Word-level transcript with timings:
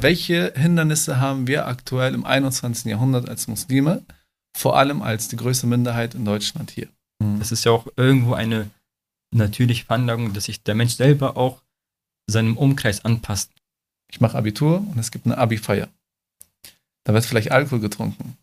welche 0.00 0.52
Hindernisse 0.56 1.20
haben 1.20 1.46
wir 1.46 1.66
aktuell 1.66 2.14
im 2.14 2.24
21. 2.24 2.86
Jahrhundert 2.86 3.28
als 3.28 3.48
Muslime, 3.48 4.02
vor 4.56 4.76
allem 4.76 5.02
als 5.02 5.28
die 5.28 5.36
größte 5.36 5.66
Minderheit 5.66 6.14
in 6.14 6.24
Deutschland 6.24 6.70
hier? 6.70 6.88
Das 7.38 7.50
ist 7.52 7.64
ja 7.64 7.72
auch 7.72 7.86
irgendwo 7.96 8.34
eine 8.34 8.70
natürliche 9.34 9.86
Veranlagung, 9.86 10.32
dass 10.34 10.44
sich 10.44 10.62
der 10.62 10.74
Mensch 10.74 10.94
selber 10.94 11.36
auch 11.36 11.62
seinem 12.30 12.56
Umkreis 12.56 13.04
anpasst. 13.04 13.50
Ich 14.10 14.20
mache 14.20 14.36
Abitur 14.36 14.78
und 14.78 14.98
es 14.98 15.10
gibt 15.10 15.26
eine 15.26 15.38
Abi-Feier. 15.38 15.88
Da 17.04 17.14
wird 17.14 17.24
vielleicht 17.24 17.52
Alkohol 17.52 17.80
getrunken. 17.80 18.36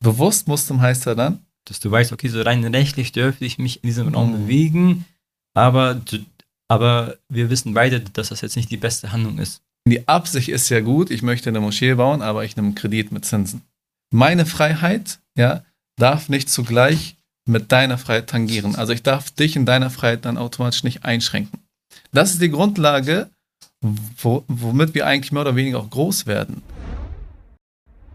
Bewusst 0.00 0.48
Muslim 0.48 0.80
heißt 0.80 1.06
er 1.06 1.14
dann, 1.14 1.44
Dass 1.66 1.78
du 1.78 1.90
weißt, 1.90 2.12
okay, 2.12 2.28
so 2.28 2.40
rein 2.40 2.64
rechtlich 2.64 3.12
dürfte 3.12 3.44
ich 3.44 3.58
mich 3.58 3.84
in 3.84 3.88
diesem 3.88 4.14
Raum 4.14 4.32
Mhm. 4.32 4.42
bewegen, 4.42 5.04
aber, 5.54 6.00
aber 6.68 7.16
wir 7.28 7.50
wissen 7.50 7.74
beide, 7.74 8.00
dass 8.00 8.30
das 8.30 8.40
jetzt 8.40 8.56
nicht 8.56 8.70
die 8.70 8.78
beste 8.78 9.12
Handlung 9.12 9.38
ist. 9.38 9.62
Die 9.90 10.08
Absicht 10.08 10.48
ist 10.48 10.68
ja 10.68 10.80
gut, 10.80 11.10
ich 11.10 11.22
möchte 11.22 11.50
eine 11.50 11.60
Moschee 11.60 11.94
bauen, 11.94 12.22
aber 12.22 12.44
ich 12.44 12.56
nehme 12.56 12.68
einen 12.68 12.74
Kredit 12.74 13.12
mit 13.12 13.24
Zinsen. 13.24 13.62
Meine 14.12 14.46
Freiheit, 14.46 15.20
ja, 15.36 15.64
darf 15.96 16.28
nicht 16.28 16.48
zugleich 16.48 17.16
mit 17.46 17.72
deiner 17.72 17.98
Freiheit 17.98 18.28
tangieren. 18.28 18.76
Also 18.76 18.92
ich 18.92 19.02
darf 19.02 19.30
dich 19.30 19.56
in 19.56 19.66
deiner 19.66 19.90
Freiheit 19.90 20.24
dann 20.24 20.38
automatisch 20.38 20.84
nicht 20.84 21.04
einschränken. 21.04 21.60
Das 22.12 22.32
ist 22.32 22.42
die 22.42 22.50
Grundlage, 22.50 23.30
wo, 23.80 24.44
womit 24.48 24.94
wir 24.94 25.06
eigentlich 25.06 25.32
mehr 25.32 25.42
oder 25.42 25.56
weniger 25.56 25.78
auch 25.78 25.90
groß 25.90 26.26
werden. 26.26 26.62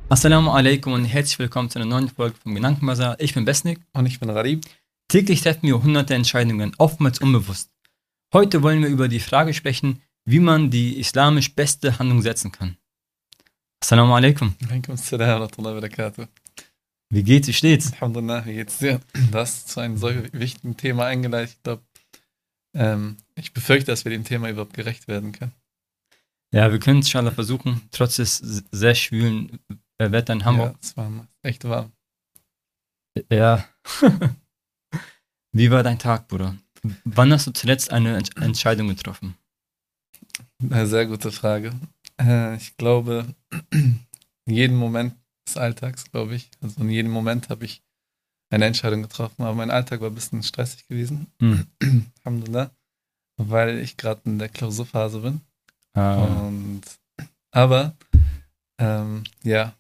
Assalamu 0.10 0.52
alaikum 0.52 0.94
und 0.94 1.06
herzlich 1.06 1.40
willkommen 1.40 1.70
zu 1.70 1.80
einer 1.80 1.88
neuen 1.88 2.10
Folge 2.10 2.36
vom 2.42 2.54
Gedankenbazar. 2.54 3.20
Ich 3.20 3.34
bin 3.34 3.46
Besnik. 3.46 3.80
Und 3.94 4.06
ich 4.06 4.20
bin 4.20 4.30
Radib. 4.30 4.64
Täglich 5.08 5.42
treffen 5.42 5.64
wir 5.64 5.82
hunderte 5.82 6.14
Entscheidungen, 6.14 6.74
oftmals 6.78 7.20
unbewusst. 7.20 7.70
Heute 8.34 8.62
wollen 8.62 8.82
wir 8.82 8.90
über 8.90 9.08
die 9.08 9.20
Frage 9.20 9.54
sprechen, 9.54 10.02
wie 10.26 10.40
man 10.40 10.70
die 10.72 11.00
islamisch 11.00 11.54
beste 11.56 11.98
Handlung 12.00 12.22
setzen 12.22 12.52
kann. 12.52 12.78
Assalamu 13.82 14.16
alaikum. 14.16 14.56
Alaikum 14.68 14.94
assalam 14.96 15.42
wa 15.42 15.48
barakatuh. 15.74 16.28
Wie 17.12 17.24
geht's, 17.24 17.48
wie 17.48 17.54
steht's? 17.54 17.94
Alhamdulillah, 17.94 18.46
wie 18.46 18.56
geht's 18.56 18.80
dir? 18.80 19.00
Das 19.32 19.58
ist 19.58 19.70
zu 19.70 19.80
einem 19.80 19.98
solch 19.98 20.34
wichtigen 20.34 20.76
Thema 20.76 21.06
eingeleitet. 21.06 21.56
Ich 21.58 21.64
glaube, 21.64 21.84
ähm, 22.76 23.18
ich 23.36 23.54
befürchte, 23.54 23.92
dass 23.92 24.04
wir 24.06 24.10
dem 24.12 24.24
Thema 24.24 24.50
überhaupt 24.50 24.74
gerecht 24.74 25.08
werden 25.08 25.32
können. 25.32 25.54
Ja, 26.52 26.72
wir 26.72 26.80
können 26.80 27.00
es 27.00 27.08
inshallah 27.08 27.32
versuchen, 27.32 27.82
trotz 27.92 28.16
des 28.16 28.38
sehr 28.72 28.96
schwülen 28.96 29.60
äh, 30.00 30.12
Wetter 30.12 30.34
in 30.34 30.40
Ja, 30.40 30.46
Hamburg. 30.46 30.78
es 30.82 30.98
war 30.98 31.28
echt 31.44 31.64
warm. 31.66 31.92
Ja. 33.30 33.68
Wie 35.52 35.72
war 35.72 35.84
dein 35.84 36.00
Tag, 36.00 36.28
Bruder? 36.28 36.56
Wann 37.04 37.32
hast 37.32 37.48
du 37.48 37.52
zuletzt 37.52 37.92
eine 37.92 38.18
Ent 38.18 38.36
Entscheidung 38.38 38.88
getroffen? 38.90 39.36
Eine 40.64 40.88
sehr 40.88 41.06
gute 41.06 41.32
Frage. 41.32 41.74
Äh, 42.20 42.56
ich 42.56 42.78
glaube, 42.78 43.26
in 43.72 44.06
jedem 44.46 44.78
Moment 44.78 45.16
des 45.48 45.58
Alltags, 45.58 46.10
glaube 46.12 46.36
ich, 46.36 46.50
also 46.62 46.82
in 46.82 46.90
jedem 46.90 47.12
Moment 47.12 47.50
habe 47.50 47.66
ich 47.66 47.84
eine 48.50 48.66
Entscheidung 48.66 49.02
getroffen, 49.02 49.44
aber 49.44 49.54
mein 49.56 49.72
Alltag 49.72 50.02
war 50.02 50.10
ein 50.10 50.16
bisschen 50.16 50.44
stressig 50.44 50.88
gewesen. 50.88 51.28
Hm. 51.40 51.66
Alhamdulillah, 52.24 52.72
weil 53.38 53.80
ich 53.80 53.98
gerade 53.98 54.22
in 54.26 54.40
der 54.40 54.50
Klausurphase 54.50 55.20
bin. 55.20 55.42
Ah, 55.94 56.24
Und, 56.24 56.82
aber, 57.52 57.96
ähm, 58.80 59.24
ja, 59.44 59.74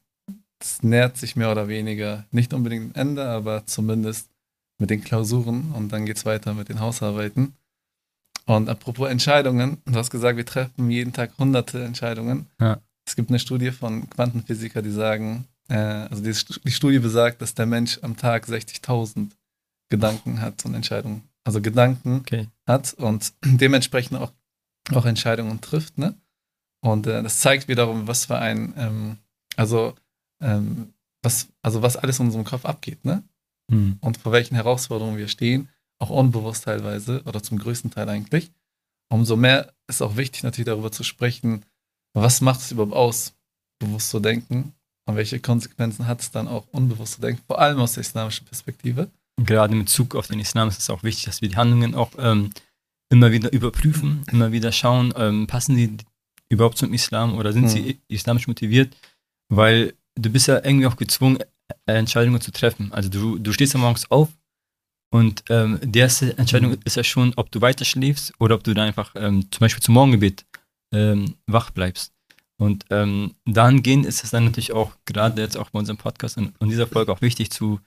es 0.59 0.81
nähert 0.83 1.17
sich 1.17 1.35
mehr 1.35 1.51
oder 1.51 1.67
weniger, 1.67 2.25
nicht 2.31 2.53
unbedingt 2.53 2.95
ein 2.95 3.09
Ende, 3.09 3.27
aber 3.27 3.65
zumindest 3.65 4.29
mit 4.79 4.89
den 4.89 5.03
Klausuren 5.03 5.71
und 5.71 5.89
dann 5.89 6.05
geht 6.05 6.17
es 6.17 6.25
weiter 6.25 6.53
mit 6.53 6.69
den 6.69 6.79
Hausarbeiten. 6.79 7.53
Und 8.45 8.69
apropos 8.69 9.09
Entscheidungen, 9.09 9.77
du 9.85 9.95
hast 9.95 10.11
gesagt, 10.11 10.37
wir 10.37 10.45
treffen 10.45 10.89
jeden 10.89 11.13
Tag 11.13 11.31
hunderte 11.37 11.83
Entscheidungen. 11.83 12.47
Ja. 12.59 12.79
Es 13.07 13.15
gibt 13.15 13.29
eine 13.29 13.39
Studie 13.39 13.71
von 13.71 14.09
Quantenphysiker, 14.09 14.81
die 14.81 14.91
sagen, 14.91 15.47
äh, 15.67 15.75
also 15.77 16.23
die, 16.23 16.33
die 16.63 16.71
Studie 16.71 16.99
besagt, 16.99 17.41
dass 17.41 17.55
der 17.55 17.65
Mensch 17.65 17.99
am 18.01 18.17
Tag 18.17 18.45
60.000 18.47 19.31
Gedanken 19.89 20.41
hat 20.41 20.65
und 20.65 20.73
Entscheidungen, 20.73 21.23
also 21.43 21.61
Gedanken 21.61 22.19
okay. 22.21 22.47
hat 22.67 22.93
und 22.95 23.33
dementsprechend 23.45 24.17
auch, 24.17 24.31
auch 24.93 25.05
Entscheidungen 25.05 25.61
trifft. 25.61 25.97
Ne? 25.97 26.15
Und 26.81 27.07
äh, 27.07 27.23
das 27.23 27.39
zeigt 27.39 27.67
wiederum, 27.67 28.07
was 28.07 28.25
für 28.25 28.37
ein, 28.37 28.73
ähm, 28.77 29.17
also, 29.55 29.95
ähm, 30.41 30.93
was, 31.23 31.47
also 31.63 31.81
was 31.81 31.97
alles 31.97 32.19
in 32.19 32.27
unserem 32.27 32.45
Kopf 32.45 32.65
abgeht, 32.65 33.03
ne? 33.03 33.23
Hm. 33.71 33.97
Und 33.99 34.17
vor 34.17 34.31
welchen 34.31 34.53
Herausforderungen 34.53 35.17
wir 35.17 35.27
stehen, 35.27 35.69
auch 35.99 36.09
unbewusst 36.09 36.65
teilweise 36.65 37.21
oder 37.25 37.41
zum 37.41 37.57
größten 37.57 37.91
Teil 37.91 38.09
eigentlich. 38.09 38.51
Umso 39.11 39.35
mehr 39.35 39.73
ist 39.87 40.01
auch 40.01 40.17
wichtig, 40.17 40.43
natürlich 40.43 40.65
darüber 40.65 40.91
zu 40.91 41.03
sprechen, 41.03 41.63
was 42.13 42.41
macht 42.41 42.61
es 42.61 42.71
überhaupt 42.71 42.93
aus, 42.93 43.33
bewusst 43.79 44.09
zu 44.09 44.19
denken 44.19 44.73
und 45.07 45.15
welche 45.15 45.39
Konsequenzen 45.39 46.07
hat 46.07 46.21
es 46.21 46.31
dann 46.31 46.47
auch, 46.47 46.65
unbewusst 46.71 47.13
zu 47.13 47.21
denken, 47.21 47.41
vor 47.45 47.59
allem 47.59 47.79
aus 47.79 47.93
der 47.93 48.01
islamischen 48.01 48.45
Perspektive. 48.45 49.09
Gerade 49.37 49.73
in 49.73 49.79
Bezug 49.79 50.15
auf 50.15 50.27
den 50.27 50.39
Islam 50.39 50.69
ist 50.69 50.79
es 50.79 50.89
auch 50.89 51.03
wichtig, 51.03 51.25
dass 51.25 51.41
wir 51.41 51.49
die 51.49 51.57
Handlungen 51.57 51.93
auch 51.93 52.11
ähm, 52.17 52.51
immer 53.11 53.31
wieder 53.31 53.51
überprüfen, 53.51 54.23
immer 54.31 54.51
wieder 54.51 54.71
schauen, 54.71 55.13
ähm, 55.17 55.45
passen 55.45 55.75
sie 55.75 55.97
überhaupt 56.49 56.77
zum 56.77 56.93
Islam 56.93 57.37
oder 57.37 57.53
sind 57.53 57.63
Hm. 57.63 57.69
sie 57.69 57.99
islamisch 58.07 58.47
motiviert? 58.47 58.95
Weil 59.49 59.93
du 60.15 60.29
bist 60.29 60.47
ja 60.47 60.63
irgendwie 60.63 60.87
auch 60.87 60.95
gezwungen, 60.95 61.39
Entscheidungen 61.85 62.41
zu 62.41 62.51
treffen. 62.51 62.91
Also 62.93 63.09
du, 63.09 63.37
du 63.37 63.51
stehst 63.51 63.73
ja 63.73 63.79
morgens 63.79 64.09
auf 64.09 64.29
und 65.15 65.43
ähm, 65.49 65.79
die 65.83 65.99
erste 65.99 66.37
Entscheidung 66.37 66.71
Mhm. 66.71 66.79
ist 66.85 66.95
ja 66.97 67.03
schon, 67.03 67.33
ob 67.35 67.51
du 67.51 67.61
weiter 67.61 67.85
schläfst 67.85 68.33
oder 68.39 68.55
ob 68.55 68.63
du 68.63 68.73
dann 68.73 68.87
einfach 68.87 69.11
ähm, 69.15 69.49
zum 69.51 69.59
Beispiel 69.59 69.83
zum 69.83 69.93
Morgengebet 69.93 70.45
ähm, 70.93 71.35
wach 71.47 71.71
bleibst. 71.71 72.11
Und 72.57 72.85
ähm, 72.89 73.33
dahingehend 73.45 74.05
ist 74.05 74.23
es 74.23 74.31
dann 74.31 74.45
natürlich 74.45 74.71
auch, 74.73 74.91
gerade 75.05 75.41
jetzt 75.41 75.57
auch 75.57 75.69
bei 75.71 75.79
unserem 75.79 75.97
Podcast 75.97 76.37
und, 76.37 76.53
und 76.59 76.69
dieser 76.69 76.87
Folge 76.87 77.11
auch 77.11 77.21
wichtig 77.21 77.49
zu 77.51 77.79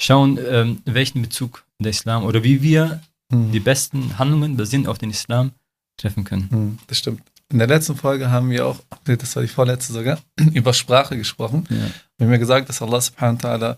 schauen, 0.00 0.38
ähm, 0.48 0.80
welchen 0.84 1.22
Bezug 1.22 1.64
der 1.80 1.90
Islam 1.90 2.24
oder 2.24 2.42
wie 2.44 2.62
wir 2.62 3.00
die 3.34 3.60
besten 3.60 4.18
Handlungen 4.18 4.56
basierend 4.58 4.86
auf 4.88 4.98
den 4.98 5.08
Islam 5.10 5.52
treffen 5.96 6.22
können. 6.24 6.48
Hm, 6.50 6.78
Das 6.86 6.98
stimmt. 6.98 7.22
In 7.50 7.58
der 7.58 7.66
letzten 7.66 7.96
Folge 7.96 8.30
haben 8.30 8.50
wir 8.50 8.66
auch, 8.66 8.78
das 9.04 9.34
war 9.36 9.42
die 9.42 9.48
vorletzte 9.48 9.92
sogar, 9.92 10.18
über 10.52 10.72
Sprache 10.74 11.16
gesprochen. 11.16 11.64
Ja. 11.70 11.76
Wir 12.18 12.26
haben 12.26 12.32
ja 12.32 12.38
gesagt, 12.38 12.68
dass 12.68 12.82
Allah 12.82 13.00
subhanahu 13.00 13.38
wa 13.42 13.48
ta'ala 13.48 13.76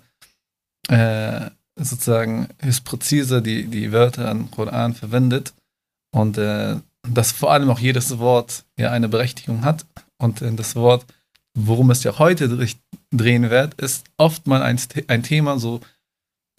äh, 1.46 1.50
sozusagen 1.76 2.48
höchst 2.60 2.84
präzise 2.84 3.42
die, 3.42 3.66
die 3.66 3.92
Wörter 3.92 4.30
im 4.30 4.50
Koran 4.50 4.94
verwendet 4.94 5.54
und 6.14 6.38
äh, 6.38 6.76
dass 7.08 7.32
vor 7.32 7.52
allem 7.52 7.70
auch 7.70 7.80
jedes 7.80 8.18
Wort 8.18 8.64
ja 8.78 8.90
eine 8.90 9.08
Berechtigung 9.08 9.64
hat. 9.64 9.84
Und 10.18 10.40
äh, 10.42 10.52
das 10.54 10.76
Wort, 10.76 11.04
worum 11.54 11.90
es 11.90 12.04
ja 12.04 12.18
heute 12.18 12.48
dr- 12.48 12.68
drehen 13.10 13.50
wird, 13.50 13.74
ist 13.74 14.04
oft 14.16 14.46
mal 14.46 14.62
ein, 14.62 14.80
ein 15.08 15.22
Thema, 15.22 15.58
so 15.58 15.80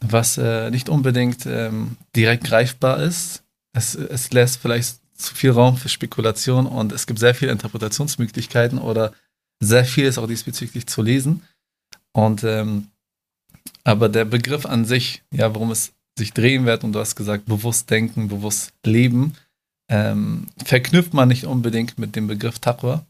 was 0.02 0.38
äh, 0.38 0.70
nicht 0.70 0.90
unbedingt 0.90 1.46
ähm, 1.46 1.98
direkt 2.16 2.44
greifbar 2.44 3.02
ist. 3.02 3.44
Es, 3.74 3.96
es 3.96 4.32
lässt 4.32 4.58
vielleicht 4.58 5.00
zu 5.18 5.34
viel 5.34 5.52
Raum 5.52 5.78
für 5.78 5.90
Spekulation 5.90 6.68
und 6.68 6.92
es 6.92 7.08
gibt 7.08 7.20
sehr 7.20 7.34
viele 7.34 7.54
Interpretationsmöglichkeiten 7.54 8.80
oder 8.80 9.14
sehr 9.62 9.86
viel 9.86 10.06
ist 10.06 10.18
auch 10.18 10.28
diesbezüglich 10.28 10.88
zu 10.88 11.02
lesen. 11.02 11.44
Und 12.12 12.44
ähm, 12.44 12.88
aber 13.84 14.10
der 14.10 14.26
Begriff 14.26 14.66
an 14.66 14.86
sich, 14.86 15.24
ja, 15.32 15.54
worum 15.54 15.72
es 15.72 15.94
sich 16.18 16.34
drehen 16.34 16.66
wird, 16.66 16.84
und 16.84 16.94
du 16.94 17.00
hast 17.00 17.16
gesagt, 17.16 17.46
bewusst 17.46 17.90
denken, 17.90 18.28
bewusst 18.28 18.74
leben, 18.86 19.36
ähm, 19.90 20.48
verknüpft 20.64 21.14
man 21.14 21.28
nicht 21.28 21.46
unbedingt 21.46 22.00
mit 22.00 22.16
dem 22.16 22.28
Begriff 22.28 22.60
Taqwa. 22.60 23.06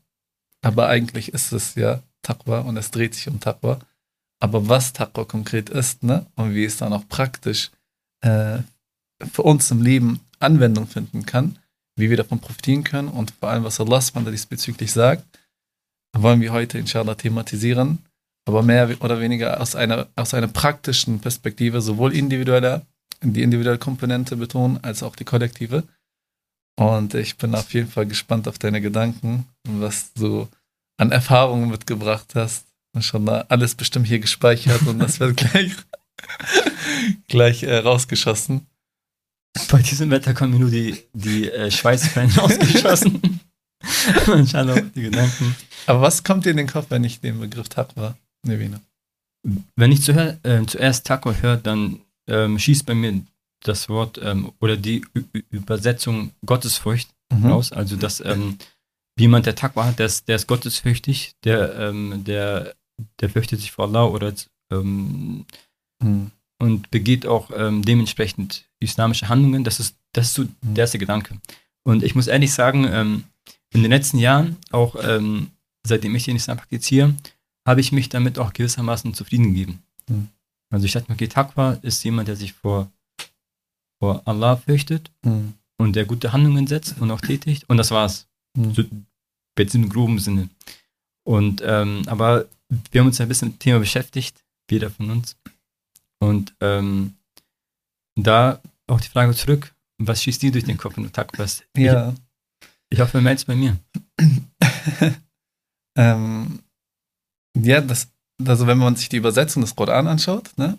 Aber 0.61 0.87
eigentlich 0.87 1.33
ist 1.33 1.51
es 1.51 1.75
ja 1.75 2.01
Taqwa 2.21 2.59
und 2.59 2.77
es 2.77 2.91
dreht 2.91 3.13
sich 3.13 3.27
um 3.27 3.39
Taqwa. 3.39 3.79
Aber 4.39 4.67
was 4.67 4.93
Taqwa 4.93 5.23
konkret 5.23 5.69
ist, 5.69 6.03
ne, 6.03 6.25
und 6.35 6.53
wie 6.53 6.65
es 6.65 6.77
dann 6.77 6.93
auch 6.93 7.07
praktisch 7.07 7.71
äh, 8.21 8.59
für 9.31 9.43
uns 9.43 9.71
im 9.71 9.81
Leben 9.81 10.19
Anwendung 10.39 10.87
finden 10.87 11.25
kann, 11.25 11.57
wie 11.95 12.09
wir 12.09 12.17
davon 12.17 12.39
profitieren 12.39 12.83
können 12.83 13.07
und 13.07 13.31
vor 13.31 13.49
allem, 13.49 13.63
was 13.63 13.79
Allah 13.79 14.01
diesbezüglich 14.29 14.91
sagt, 14.91 15.23
wollen 16.17 16.41
wir 16.41 16.51
heute 16.51 16.77
inshallah 16.77 17.15
thematisieren, 17.15 17.99
aber 18.45 18.61
mehr 18.61 18.95
oder 19.01 19.19
weniger 19.19 19.59
aus 19.59 19.75
einer, 19.75 20.07
aus 20.15 20.33
einer 20.33 20.47
praktischen 20.47 21.19
Perspektive, 21.19 21.81
sowohl 21.81 22.13
individueller, 22.15 22.83
die 23.21 23.41
individuelle 23.41 23.79
Komponente 23.79 24.37
betonen, 24.37 24.79
als 24.83 25.03
auch 25.03 25.15
die 25.15 25.25
kollektive. 25.25 25.83
Und 26.77 27.13
ich 27.13 27.37
bin 27.37 27.55
auf 27.55 27.73
jeden 27.73 27.89
Fall 27.89 28.05
gespannt 28.05 28.47
auf 28.47 28.59
deine 28.59 28.81
Gedanken, 28.81 29.47
was 29.63 30.13
du 30.13 30.47
an 30.97 31.11
Erfahrungen 31.11 31.69
mitgebracht 31.69 32.35
hast. 32.35 32.65
Inshallah, 32.93 33.45
alles 33.49 33.75
bestimmt 33.75 34.07
hier 34.07 34.19
gespeichert 34.19 34.85
und 34.87 34.99
das 34.99 35.19
wird 35.19 35.37
gleich, 35.37 35.73
gleich 37.27 37.63
äh, 37.63 37.77
rausgeschossen. 37.77 38.67
Bei 39.71 39.81
diesem 39.81 40.11
Wetter 40.11 40.33
kommen 40.33 40.53
mir 40.53 40.59
nur 40.59 40.69
die, 40.69 41.03
die 41.13 41.49
äh, 41.49 41.71
Schweißfans 41.71 42.37
ausgeschossen. 42.39 43.39
Inshallah, 44.27 44.81
die 44.95 45.03
Gedanken. 45.03 45.55
Aber 45.87 46.01
was 46.01 46.23
kommt 46.23 46.45
dir 46.45 46.51
in 46.51 46.57
den 46.57 46.67
Kopf, 46.67 46.87
wenn 46.89 47.03
ich 47.03 47.21
den 47.21 47.39
Begriff 47.39 47.69
Erwähne? 48.51 48.81
Wenn 49.75 49.91
ich 49.91 50.01
zuher, 50.01 50.39
äh, 50.43 50.65
zuerst 50.65 51.05
Taqwa 51.05 51.33
höre, 51.33 51.57
dann 51.57 51.99
ähm, 52.27 52.57
schießt 52.57 52.85
bei 52.85 52.95
mir 52.95 53.21
das 53.61 53.89
Wort 53.89 54.19
ähm, 54.23 54.51
oder 54.59 54.77
die 54.77 55.05
Ü 55.15 55.23
Übersetzung 55.49 56.31
Gottesfurcht 56.45 57.15
Mhm. 57.31 57.45
raus. 57.45 57.71
Also, 57.71 57.95
dass 57.95 58.21
ähm, 58.21 58.57
jemand, 59.19 59.45
der 59.45 59.55
Takwa 59.55 59.85
hat, 59.85 59.99
der 59.99 60.07
ist, 60.07 60.27
der 60.27 60.35
ist 60.35 60.47
gottesfürchtig, 60.47 61.35
der, 61.43 61.75
ähm, 61.75 62.23
der, 62.23 62.75
der 63.19 63.29
fürchtet 63.29 63.59
sich 63.59 63.71
vor 63.71 63.85
Allah 63.85 64.05
oder 64.05 64.33
ähm, 64.71 65.45
hm. 66.01 66.31
und 66.59 66.91
begeht 66.91 67.25
auch 67.25 67.51
ähm, 67.55 67.83
dementsprechend 67.83 68.65
islamische 68.79 69.29
Handlungen. 69.29 69.63
Das 69.63 69.79
ist, 69.79 69.95
das 70.13 70.27
ist 70.27 70.33
so 70.35 70.43
hm. 70.43 70.55
der 70.61 70.83
erste 70.83 70.99
Gedanke. 70.99 71.37
Und 71.83 72.03
ich 72.03 72.15
muss 72.15 72.27
ehrlich 72.27 72.51
sagen, 72.51 73.23
in 73.71 73.83
den 73.83 73.91
letzten 73.91 74.17
Jahren, 74.17 74.57
auch 74.71 74.95
seitdem 75.85 76.15
ich 76.15 76.23
den 76.23 76.35
Islam 76.35 76.57
praktiziere, 76.57 77.13
habe 77.65 77.81
ich 77.81 77.91
mich 77.91 78.09
damit 78.09 78.39
auch 78.39 78.53
gewissermaßen 78.53 79.13
zufrieden 79.13 79.53
gegeben. 79.53 79.83
Hm. 80.07 80.29
Also 80.69 80.85
ich 80.85 80.93
dachte 80.93 81.09
mir, 81.09 81.15
okay, 81.15 81.27
Takwa 81.27 81.73
ist 81.81 82.03
jemand, 82.03 82.27
der 82.27 82.35
sich 82.35 82.53
vor, 82.53 82.91
vor 83.99 84.21
Allah 84.25 84.57
fürchtet 84.57 85.11
hm. 85.23 85.53
und 85.77 85.95
der 85.95 86.05
gute 86.05 86.31
Handlungen 86.33 86.67
setzt 86.67 86.99
und 86.99 87.11
auch 87.11 87.21
tätigt. 87.21 87.65
Und 87.69 87.77
das 87.77 87.91
war's. 87.91 88.27
Hm. 88.57 88.73
So, 88.73 88.83
jetzt 89.57 89.75
im 89.75 89.89
groben 89.89 90.19
Sinne. 90.19 90.49
Und 91.23 91.61
ähm, 91.65 92.03
aber 92.07 92.45
wir 92.91 93.01
haben 93.01 93.07
uns 93.07 93.19
ein 93.21 93.27
bisschen 93.27 93.49
mit 93.49 93.57
dem 93.57 93.59
Thema 93.59 93.79
beschäftigt, 93.79 94.43
jeder 94.69 94.89
von 94.89 95.09
uns. 95.09 95.37
Und 96.19 96.53
ähm, 96.61 97.15
da 98.15 98.61
auch 98.87 99.01
die 99.01 99.09
Frage 99.09 99.33
zurück, 99.33 99.73
was 99.97 100.23
schießt 100.23 100.41
dir 100.41 100.51
durch 100.51 100.65
den 100.65 100.77
Kopf, 100.77 100.97
wenn 100.97 101.03
du 101.03 101.11
Takwa 101.11 101.43
hast? 101.43 101.65
Ja. 101.75 102.09
Ich, 102.09 102.67
ich 102.91 102.99
hoffe, 102.99 103.21
man 103.21 103.35
es 103.35 103.45
bei 103.45 103.55
mir. 103.55 103.77
ähm, 105.97 106.59
ja, 107.55 107.81
das, 107.81 108.07
also 108.45 108.67
wenn 108.67 108.77
man 108.77 108.95
sich 108.95 109.09
die 109.09 109.17
Übersetzung 109.17 109.61
des 109.61 109.75
Koran 109.75 110.07
anschaut, 110.07 110.51
ne? 110.57 110.77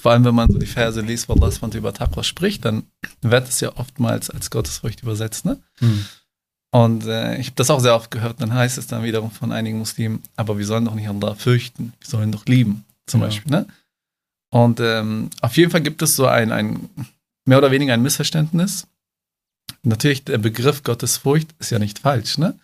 vor 0.00 0.12
allem 0.12 0.24
wenn 0.24 0.34
man 0.34 0.50
so 0.50 0.58
die 0.58 0.66
Verse 0.66 1.00
liest, 1.00 1.28
wo 1.28 1.34
Allah 1.34 1.52
über 1.74 1.92
Taqwa 1.92 2.22
spricht, 2.24 2.64
dann 2.64 2.84
wird 3.20 3.48
es 3.48 3.60
ja 3.60 3.76
oftmals 3.76 4.30
als 4.30 4.50
Gottesfurcht 4.50 5.02
übersetzt. 5.02 5.44
Ne? 5.44 5.58
Hm. 5.78 6.04
Und 6.70 7.06
äh, 7.06 7.38
ich 7.38 7.46
habe 7.46 7.56
das 7.56 7.70
auch 7.70 7.80
sehr 7.80 7.94
oft 7.94 8.10
gehört, 8.10 8.40
dann 8.42 8.52
heißt 8.52 8.76
es 8.76 8.86
dann 8.86 9.02
wiederum 9.02 9.30
von 9.30 9.52
einigen 9.52 9.78
Muslimen, 9.78 10.22
aber 10.36 10.58
wir 10.58 10.66
sollen 10.66 10.84
doch 10.84 10.94
nicht 10.94 11.08
Allah 11.08 11.34
fürchten, 11.34 11.92
wir 12.00 12.08
sollen 12.08 12.32
doch 12.32 12.44
lieben, 12.46 12.84
zum 13.06 13.20
ja. 13.20 13.26
Beispiel. 13.26 13.52
Ne? 13.52 13.66
Und 14.50 14.80
ähm, 14.80 15.30
auf 15.40 15.56
jeden 15.56 15.70
Fall 15.70 15.80
gibt 15.80 16.02
es 16.02 16.16
so 16.16 16.26
ein, 16.26 16.52
ein 16.52 16.88
mehr 17.46 17.58
oder 17.58 17.70
weniger 17.70 17.94
ein 17.94 18.02
Missverständnis. 18.02 18.86
Natürlich, 19.82 20.24
der 20.24 20.38
Begriff 20.38 20.82
Gottesfurcht 20.82 21.54
ist 21.58 21.70
ja 21.70 21.78
nicht 21.78 21.98
falsch, 22.00 22.38
ne? 22.38 22.58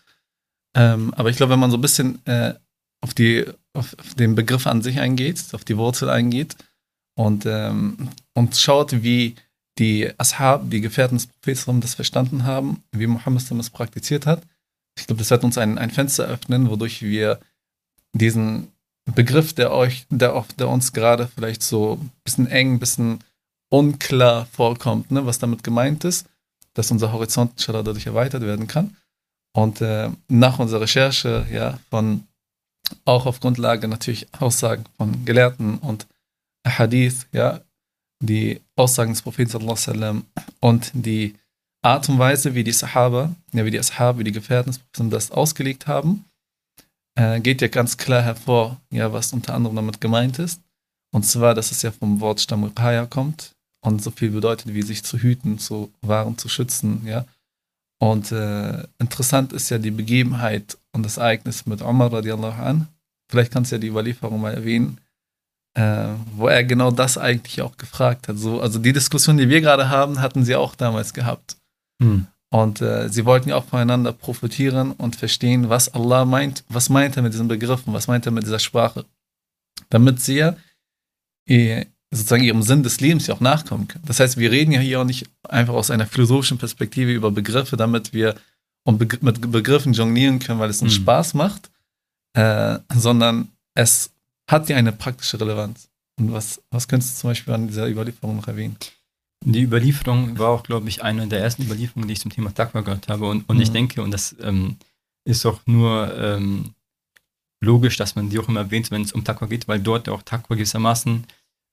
Ähm, 0.76 1.14
aber 1.14 1.31
ich 1.31 1.37
glaube, 1.37 1.52
wenn 1.52 1.61
man 1.61 1.70
so 1.70 1.76
ein 1.76 1.82
bisschen 1.82 2.25
äh, 2.26 2.55
auf, 3.04 3.12
die, 3.12 3.44
auf 3.74 3.94
den 4.16 4.34
Begriff 4.34 4.66
an 4.66 4.80
sich 4.80 4.98
eingeht, 4.98 5.44
auf 5.52 5.62
die 5.62 5.76
Wurzel 5.76 6.08
eingeht 6.08 6.56
und, 7.16 7.44
ähm, 7.44 8.08
und 8.32 8.56
schaut, 8.56 9.02
wie 9.02 9.34
die 9.78 10.10
Ashab, 10.16 10.70
die 10.70 10.80
Gefährten 10.80 11.18
des 11.18 11.26
Propheten 11.26 11.82
das 11.82 11.94
verstanden 11.94 12.44
haben, 12.44 12.82
wie 12.92 13.06
Mohammed 13.06 13.44
das 13.50 13.68
praktiziert 13.68 14.24
hat. 14.24 14.42
Ich 14.96 15.06
glaube, 15.06 15.18
das 15.18 15.30
wird 15.30 15.44
uns 15.44 15.58
ein, 15.58 15.76
ein 15.76 15.90
Fenster 15.90 16.24
öffnen, 16.24 16.70
wodurch 16.70 17.02
wir 17.02 17.40
diesen 18.14 18.68
Begriff, 19.14 19.52
der 19.52 19.72
euch, 19.72 20.06
der, 20.08 20.34
auf, 20.34 20.48
der 20.54 20.70
uns 20.70 20.94
gerade 20.94 21.28
vielleicht 21.34 21.62
so 21.62 21.98
ein 22.00 22.10
bisschen 22.24 22.46
eng, 22.46 22.74
ein 22.74 22.78
bisschen 22.78 23.18
unklar 23.68 24.46
vorkommt, 24.46 25.10
ne, 25.10 25.26
was 25.26 25.38
damit 25.38 25.62
gemeint 25.62 26.04
ist, 26.04 26.26
dass 26.72 26.90
unser 26.90 27.12
Horizont 27.12 27.68
dadurch 27.68 28.06
erweitert 28.06 28.42
werden 28.42 28.66
kann. 28.66 28.96
Und 29.52 29.82
äh, 29.82 30.08
nach 30.28 30.58
unserer 30.58 30.80
Recherche 30.80 31.46
ja, 31.52 31.78
von 31.90 32.26
auch 33.04 33.26
auf 33.26 33.40
Grundlage 33.40 33.88
natürlich 33.88 34.26
Aussagen 34.40 34.84
von 34.96 35.25
Gelehrten 35.25 35.78
und 35.78 36.06
Hadith, 36.66 37.26
ja, 37.32 37.60
die 38.22 38.60
Aussagen 38.76 39.12
des 39.12 39.22
Propheten 39.22 40.25
und 40.60 40.90
die 40.94 41.34
Art 41.82 42.08
und 42.08 42.19
Weise, 42.19 42.54
wie 42.54 42.64
die 42.64 42.72
Sahaba, 42.72 43.34
ja, 43.52 43.64
wie 43.64 43.70
die 43.70 43.78
Ashab, 43.78 44.19
wie 44.19 44.25
die 44.25 44.32
Gefährten 44.32 44.70
des 44.70 44.78
Propheten 44.78 45.10
das 45.10 45.31
ausgelegt 45.31 45.86
haben, 45.86 46.25
äh, 47.16 47.40
geht 47.40 47.60
ja 47.60 47.69
ganz 47.69 47.96
klar 47.96 48.22
hervor, 48.22 48.81
ja, 48.90 49.12
was 49.12 49.32
unter 49.32 49.54
anderem 49.54 49.76
damit 49.76 50.00
gemeint 50.00 50.38
ist. 50.38 50.60
Und 51.12 51.25
zwar, 51.25 51.54
dass 51.54 51.70
es 51.70 51.82
ja 51.82 51.92
vom 51.92 52.20
Wort 52.20 52.40
Stammukaya 52.40 53.06
kommt 53.06 53.52
und 53.84 54.02
so 54.02 54.10
viel 54.10 54.31
bedeutet, 54.31 54.72
wie 54.72 54.82
sich 54.82 55.04
zu 55.04 55.19
hüten, 55.19 55.58
zu 55.58 55.92
wahren, 56.00 56.38
zu 56.38 56.48
schützen, 56.48 57.06
ja. 57.06 57.26
Und 58.00 58.32
äh, 58.32 58.86
interessant 58.98 59.52
ist 59.52 59.70
ja 59.70 59.78
die 59.78 59.92
Begebenheit 59.92 60.76
und 60.94 61.05
das 61.05 61.17
Ereignis 61.17 61.67
mit 61.67 61.82
Omar 61.82 62.12
radiallahu 62.12 62.62
an. 62.62 62.88
Vielleicht 63.31 63.52
kannst 63.52 63.73
du 63.73 63.76
ja 63.76 63.81
die 63.81 63.88
Überlieferung 63.88 64.41
mal 64.41 64.55
erwähnen, 64.55 64.99
äh, 65.75 66.08
wo 66.37 66.49
er 66.49 66.64
genau 66.64 66.91
das 66.91 67.19
eigentlich 67.19 67.61
auch 67.62 67.76
gefragt 67.76 68.29
hat. 68.29 68.38
So, 68.38 68.61
also 68.61 68.79
die 68.79 68.93
Diskussion, 68.93 69.37
die 69.37 69.49
wir 69.49 69.61
gerade 69.61 69.88
haben, 69.88 70.20
hatten 70.20 70.44
sie 70.44 70.55
auch 70.56 70.75
damals 70.75 71.12
gehabt. 71.12 71.56
Hm. 72.00 72.26
Und 72.50 72.81
äh, 72.81 73.08
sie 73.08 73.25
wollten 73.25 73.49
ja 73.49 73.56
auch 73.56 73.64
voneinander 73.64 74.12
profitieren 74.12 74.93
und 74.93 75.17
verstehen, 75.17 75.69
was 75.69 75.93
Allah 75.93 76.25
meint, 76.25 76.62
was 76.69 76.88
meint 76.88 77.17
er 77.17 77.23
mit 77.23 77.32
diesen 77.32 77.49
Begriffen, 77.49 77.93
was 77.93 78.06
meint 78.06 78.26
er 78.26 78.32
mit 78.32 78.44
dieser 78.44 78.61
Sprache. 78.61 79.05
Damit 79.91 80.20
sie 80.20 80.37
ja 80.37 80.56
sozusagen 82.11 82.44
ihrem 82.44 82.62
Sinn 82.62 82.82
des 82.82 83.00
Lebens 83.00 83.26
ja 83.26 83.35
auch 83.35 83.41
nachkommen 83.41 83.88
können. 83.88 84.05
Das 84.06 84.20
heißt, 84.20 84.37
wir 84.38 84.50
reden 84.50 84.73
ja 84.73 84.81
hier 84.81 85.00
auch 85.00 85.05
nicht 85.05 85.29
einfach 85.49 85.75
aus 85.75 85.91
einer 85.91 86.06
philosophischen 86.06 86.58
Perspektive 86.58 87.12
über 87.12 87.31
Begriffe, 87.31 87.76
damit 87.76 88.12
wir 88.12 88.37
mit 88.84 89.52
Begriffen 89.52 89.92
jonglieren 89.92 90.38
können, 90.38 90.60
weil 90.60 90.70
es 90.70 90.82
uns 90.82 90.98
mhm. 90.98 91.02
Spaß 91.02 91.34
macht, 91.34 91.70
äh, 92.34 92.78
sondern 92.94 93.48
es 93.75 94.12
hat 94.50 94.69
ja 94.69 94.76
eine 94.76 94.92
praktische 94.92 95.40
Relevanz. 95.40 95.88
Und 96.19 96.32
was, 96.32 96.62
was 96.70 96.86
könntest 96.86 97.16
du 97.16 97.20
zum 97.22 97.31
Beispiel 97.31 97.54
an 97.54 97.66
dieser 97.66 97.88
Überlieferung 97.88 98.36
noch 98.36 98.48
erwähnen? 98.48 98.76
Die 99.44 99.62
Überlieferung 99.62 100.38
war 100.38 100.50
auch, 100.50 100.62
glaube 100.62 100.88
ich, 100.88 101.02
eine 101.02 101.26
der 101.26 101.40
ersten 101.40 101.64
Überlieferungen, 101.64 102.08
die 102.08 102.14
ich 102.14 102.20
zum 102.20 102.31
Thema 102.32 102.54
Takwa 102.54 102.81
gehört 102.81 103.08
habe. 103.08 103.26
Und, 103.26 103.48
und 103.48 103.56
mhm. 103.56 103.62
ich 103.62 103.70
denke, 103.72 104.02
und 104.02 104.10
das 104.10 104.34
ähm, 104.40 104.76
ist 105.25 105.44
auch 105.44 105.60
nur 105.66 106.16
ähm, 106.16 106.75
logisch, 107.60 107.96
dass 107.96 108.14
man 108.14 108.31
die 108.31 108.38
auch 108.38 108.48
immer 108.48 108.60
erwähnt, 108.60 108.90
wenn 108.90 109.02
es 109.02 109.12
um 109.12 109.25
Takwa 109.25 109.46
geht, 109.46 109.69
weil 109.69 109.81
dort 109.81 110.08
auch 110.08 110.22
Takwa 110.22 110.54
gewissermaßen 110.54 111.26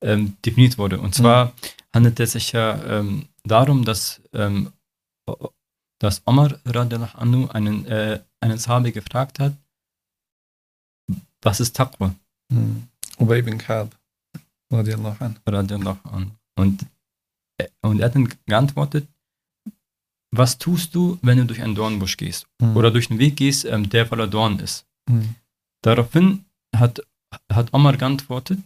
ähm, 0.04 0.36
definiert 0.46 0.78
wurde. 0.78 1.00
Und 1.00 1.16
zwar 1.16 1.46
mhm. 1.46 1.52
handelt 1.94 2.20
es 2.20 2.34
sich 2.34 2.52
ja 2.52 2.82
ähm, 2.84 3.28
darum, 3.44 3.86
dass, 3.86 4.22
ähm, 4.34 4.72
dass 6.02 6.24
Omar 6.26 6.60
anhu 6.66 7.48
einen, 7.50 7.86
äh, 7.86 8.22
einen 8.40 8.58
Sahabi 8.58 8.92
gefragt 8.92 9.38
hat, 9.40 9.56
was 11.44 11.60
ist 11.60 11.76
Taqwa? 11.76 12.16
Mhm. 12.50 12.88
Ubay 13.20 13.44
bin 13.44 13.60
Ka'b 13.60 13.96
radiallahu 14.72 15.18
an. 16.10 16.32
Und, 16.56 16.86
äh, 17.60 17.68
und 17.84 18.00
er 18.00 18.06
hat 18.06 18.16
dann 18.16 18.34
geantwortet, 18.48 19.08
was 20.34 20.58
tust 20.58 20.96
du, 20.96 21.20
wenn 21.22 21.38
du 21.38 21.46
durch 21.46 21.62
einen 21.62 21.76
Dornbusch 21.76 22.18
gehst 22.18 22.48
mhm. 22.60 22.76
oder 22.76 22.90
durch 22.90 23.12
einen 23.12 23.20
Weg 23.20 23.36
gehst, 23.36 23.66
ähm, 23.66 23.88
der 23.90 24.08
voller 24.08 24.28
Dorn 24.28 24.60
ist? 24.60 24.88
Mhm. 25.08 25.36
Daraufhin 25.84 26.46
hat, 26.76 27.02
hat 27.52 27.74
Omar 27.74 27.98
geantwortet, 27.98 28.60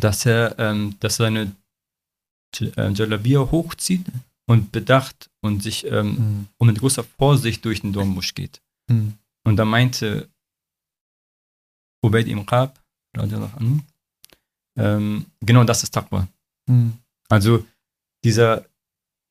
dass 0.00 0.24
er, 0.24 0.56
ähm, 0.60 0.96
dass 1.00 1.16
seine 1.16 1.52
äh, 2.60 2.90
Jalabia 2.92 3.40
hochzieht 3.40 4.06
und 4.46 4.72
bedacht 4.72 5.30
und 5.40 5.62
sich 5.62 5.86
ähm, 5.86 6.06
mhm. 6.06 6.48
und 6.58 6.66
mit 6.68 6.78
großer 6.78 7.04
Vorsicht 7.04 7.64
durch 7.64 7.80
den 7.80 7.92
Dornbusch 7.92 8.34
geht. 8.34 8.60
Mhm. 8.88 9.14
Und 9.44 9.56
da 9.56 9.64
meinte 9.64 10.28
Ubaid 12.02 12.28
im 12.28 12.44
Qab, 12.44 12.78
ähm, 14.76 15.26
genau 15.40 15.64
das 15.64 15.82
ist 15.82 15.92
Taqwa. 15.92 16.28
Mhm. 16.66 16.94
Also 17.28 17.64
dieser, 18.24 18.64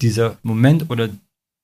dieser 0.01 0.38
Moment 0.43 0.89
oder 0.89 1.10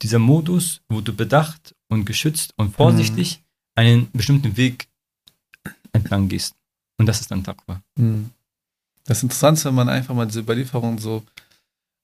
dieser 0.01 0.19
Modus, 0.19 0.81
wo 0.89 1.01
du 1.01 1.13
bedacht 1.13 1.75
und 1.87 2.05
geschützt 2.05 2.53
und 2.57 2.75
vorsichtig 2.75 3.39
mhm. 3.39 3.43
einen 3.75 4.11
bestimmten 4.11 4.57
Weg 4.57 4.87
entlang 5.91 6.27
gehst. 6.27 6.55
Und 6.97 7.05
das 7.05 7.21
ist 7.21 7.31
dann 7.31 7.43
Taqwa. 7.43 7.81
Mhm. 7.95 8.29
Das 9.05 9.23
Interessante 9.23 9.59
ist, 9.59 9.65
wenn 9.65 9.75
man 9.75 9.89
einfach 9.89 10.13
mal 10.13 10.27
diese 10.27 10.41
Überlieferung 10.41 10.99
so 10.99 11.23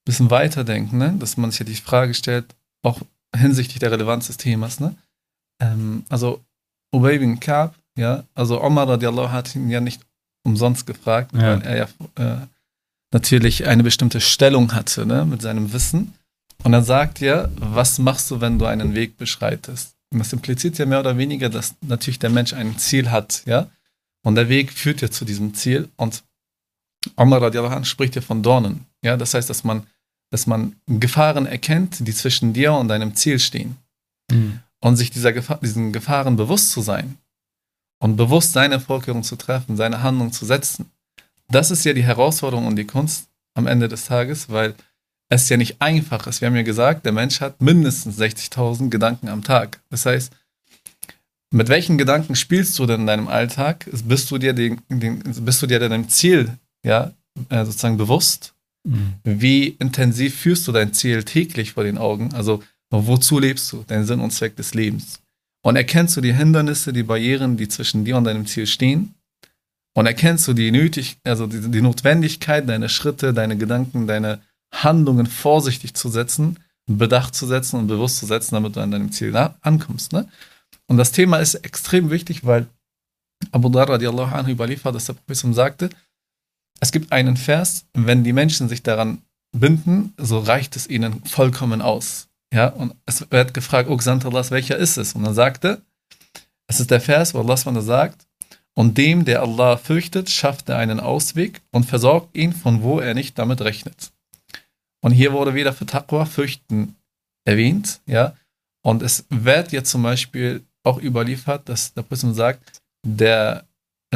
bisschen 0.06 0.30
weiterdenkt, 0.30 0.94
ne? 0.94 1.16
dass 1.20 1.38
man 1.38 1.52
sich 1.52 1.60
ja 1.60 1.66
die 1.66 1.76
Frage 1.76 2.14
stellt, 2.14 2.46
auch 2.84 3.02
hinsichtlich 3.36 3.80
der 3.80 3.92
Relevanz 3.92 4.28
des 4.28 4.38
Themas. 4.38 4.80
Ne? 4.80 4.96
Ähm, 5.60 6.06
also 6.10 6.44
Ubay 6.94 7.20
bin 7.20 7.40
Ka'b, 7.40 7.74
ja, 7.98 8.24
also 8.34 8.62
Omar 8.62 8.88
radiallahu 8.88 9.32
hat 9.32 9.56
ihn 9.56 9.70
ja 9.70 9.82
nicht 9.82 10.02
umsonst 10.44 10.86
gefragt, 10.86 11.34
ja. 11.34 11.42
weil 11.42 11.62
er 11.64 11.78
ja 11.78 11.88
äh, 12.24 12.46
natürlich 13.12 13.68
eine 13.68 13.84
bestimmte 13.84 14.22
Stellung 14.22 14.74
hatte 14.74 15.06
ne? 15.06 15.26
mit 15.26 15.42
seinem 15.42 15.74
Wissen. 15.74 16.14
Und 16.64 16.74
er 16.74 16.84
sagt 16.84 17.20
ja, 17.20 17.50
was 17.58 18.00
machst 18.00 18.32
du, 18.32 18.42
wenn 18.42 18.60
du 18.60 18.66
einen 18.66 18.96
Weg 18.96 19.18
beschreitest? 19.18 19.96
Und 20.12 20.20
das 20.20 20.34
impliziert 20.34 20.78
ja 20.78 20.86
mehr 20.86 21.00
oder 21.00 21.18
weniger, 21.18 21.50
dass 21.50 21.76
natürlich 21.82 22.20
der 22.20 22.30
Mensch 22.30 22.54
ein 22.54 22.78
Ziel 22.78 23.12
hat, 23.12 23.44
ja. 23.46 23.70
Und 24.24 24.36
der 24.36 24.50
Weg 24.50 24.72
führt 24.72 25.02
ja 25.02 25.12
zu 25.12 25.24
diesem 25.24 25.54
Ziel. 25.54 25.90
Und 25.98 26.24
Omar 27.16 27.42
radiallahu 27.42 27.84
spricht 27.84 28.16
ja 28.16 28.22
von 28.22 28.42
Dornen. 28.42 28.86
Ja, 29.04 29.18
das 29.18 29.34
heißt, 29.36 29.50
dass 29.50 29.64
man, 29.64 29.86
dass 30.32 30.48
man 30.48 30.76
Gefahren 30.88 31.46
erkennt, 31.46 32.08
die 32.08 32.14
zwischen 32.14 32.54
dir 32.54 32.74
und 32.74 32.88
deinem 32.88 33.16
Ziel 33.16 33.40
stehen. 33.40 33.78
Mhm. 34.32 34.60
Und 34.82 34.98
sich 34.98 35.10
dieser 35.10 35.34
Gefahr, 35.34 35.60
diesen 35.62 35.94
Gefahren 35.94 36.36
bewusst 36.36 36.72
zu 36.72 36.82
sein 36.82 37.18
und 38.00 38.18
bewusst 38.18 38.54
seine 38.54 38.80
Vorkehrungen 38.80 39.24
zu 39.24 39.36
treffen, 39.36 39.78
seine 39.78 40.04
Handlung 40.04 40.32
zu 40.32 40.46
setzen. 40.46 40.92
Das 41.48 41.72
ist 41.72 41.86
ja 41.86 41.94
die 41.94 42.04
Herausforderung 42.04 42.68
und 42.68 42.76
die 42.76 42.86
Kunst 42.86 43.28
am 43.56 43.68
Ende 43.68 43.88
des 43.88 44.06
Tages, 44.06 44.50
weil 44.50 44.76
es 45.30 45.50
ja 45.50 45.58
nicht 45.58 45.82
einfach 45.82 46.28
ist. 46.28 46.42
Wir 46.42 46.48
haben 46.48 46.56
ja 46.56 46.64
gesagt, 46.64 47.06
der 47.06 47.12
Mensch 47.12 47.42
hat 47.42 47.62
mindestens 47.62 48.20
60.000 48.20 48.90
Gedanken 48.90 49.30
am 49.30 49.44
Tag. 49.44 49.82
Das 49.90 50.06
heißt, 50.06 50.32
mit 51.52 51.70
welchen 51.70 51.98
Gedanken 51.98 52.36
spielst 52.36 52.78
du 52.78 52.86
denn 52.86 53.02
in 53.02 53.08
deinem 53.08 53.28
Alltag? 53.28 53.90
Bist 54.04 54.30
du 54.30 54.38
dir, 54.38 54.54
den, 54.54 54.82
den, 54.90 55.24
bist 55.24 55.62
du 55.62 55.68
dir 55.68 55.80
deinem 55.80 56.10
Ziel 56.10 56.58
ja, 56.84 57.14
äh, 57.50 57.64
sozusagen 57.66 57.98
bewusst? 57.98 58.55
Mhm. 58.86 59.14
Wie 59.24 59.68
intensiv 59.68 60.36
führst 60.36 60.68
du 60.68 60.72
dein 60.72 60.94
Ziel 60.94 61.24
täglich 61.24 61.74
vor 61.74 61.84
den 61.84 61.98
Augen? 61.98 62.34
Also, 62.34 62.64
wozu 62.92 63.40
lebst 63.40 63.72
du? 63.72 63.84
Dein 63.88 64.06
Sinn 64.06 64.20
und 64.20 64.32
Zweck 64.32 64.56
des 64.56 64.74
Lebens. 64.74 65.20
Und 65.64 65.76
erkennst 65.76 66.16
du 66.16 66.22
die 66.22 66.34
Hindernisse, 66.34 66.94
die 66.94 67.04
Barrieren, 67.04 67.58
die 67.58 67.68
zwischen 67.68 68.06
dir 68.06 68.18
und 68.18 68.26
deinem 68.26 68.46
Ziel 68.46 68.68
stehen? 68.68 69.16
Und 69.98 70.06
erkennst 70.06 70.48
du 70.48 70.54
die 70.54 70.72
nötig, 70.72 71.18
also 71.24 71.48
die, 71.48 71.72
die 71.72 71.82
Notwendigkeit, 71.82 72.68
deine 72.70 72.90
Schritte, 72.90 73.34
deine 73.34 73.58
Gedanken, 73.58 74.08
deine 74.08 74.42
Handlungen 74.74 75.26
vorsichtig 75.26 75.94
zu 75.94 76.10
setzen, 76.10 76.58
Bedacht 76.88 77.34
zu 77.34 77.48
setzen 77.48 77.80
und 77.80 77.88
bewusst 77.88 78.18
zu 78.18 78.28
setzen, 78.28 78.54
damit 78.54 78.76
du 78.76 78.80
an 78.80 78.92
deinem 78.92 79.12
Ziel 79.12 79.36
ankommst. 79.62 80.14
Ne? 80.14 80.28
Und 80.88 80.98
das 80.98 81.12
Thema 81.12 81.38
ist 81.38 81.56
extrem 81.56 82.12
wichtig, 82.12 82.46
weil 82.46 82.68
Abu 83.52 83.70
Dhar 83.70 83.90
radiallahu 83.90 84.36
anhu 84.36 84.52
überliefert, 84.52 84.94
dass 84.94 85.06
der 85.06 85.14
Prophet 85.14 85.56
sagte, 85.56 85.90
es 86.80 86.92
gibt 86.92 87.12
einen 87.12 87.38
Vers, 87.38 87.86
wenn 87.94 88.24
die 88.24 88.34
Menschen 88.34 88.70
sich 88.70 88.84
daran 88.84 89.22
binden, 89.52 90.14
so 90.18 90.40
reicht 90.40 90.76
es 90.76 90.88
ihnen 90.88 91.24
vollkommen 91.26 91.82
aus. 91.82 92.28
Ja, 92.54 92.68
und 92.68 92.96
es 93.06 93.30
wird 93.32 93.54
gefragt, 93.54 93.90
oh 93.90 93.98
Gesandter 93.98 94.30
Allah, 94.30 94.50
welcher 94.50 94.78
ist 94.78 94.98
es? 94.98 95.14
Und 95.14 95.26
er 95.26 95.34
sagte, 95.34 95.82
es 96.68 96.80
ist 96.80 96.92
der 96.92 97.02
Vers, 97.02 97.34
wo 97.34 97.40
Allah 97.40 97.58
sagt, 97.82 98.28
und 98.76 98.98
dem, 98.98 99.24
der 99.26 99.42
Allah 99.42 99.78
fürchtet, 99.78 100.30
schafft 100.30 100.70
er 100.70 100.78
einen 100.78 101.00
Ausweg 101.00 101.62
und 101.72 101.86
versorgt 101.86 102.36
ihn, 102.36 102.54
von 102.54 102.82
wo 102.82 103.00
er 103.00 103.14
nicht 103.14 103.40
damit 103.40 103.62
rechnet. 103.62 104.12
Und 105.02 105.12
hier 105.12 105.34
wurde 105.34 105.54
wieder 105.54 105.72
für 105.72 105.86
Taqwa 105.86 106.26
fürchten 106.26 106.96
erwähnt, 107.46 108.02
ja. 108.06 108.36
Und 108.84 109.02
es 109.02 109.26
wird 109.30 109.72
jetzt 109.72 109.90
zum 109.90 110.04
Beispiel 110.04 110.64
auch 110.84 111.02
überliefert, 111.02 111.70
dass 111.70 111.94
der 111.94 112.04
Prism 112.04 112.34
sagt, 112.34 112.82
der, 113.06 113.66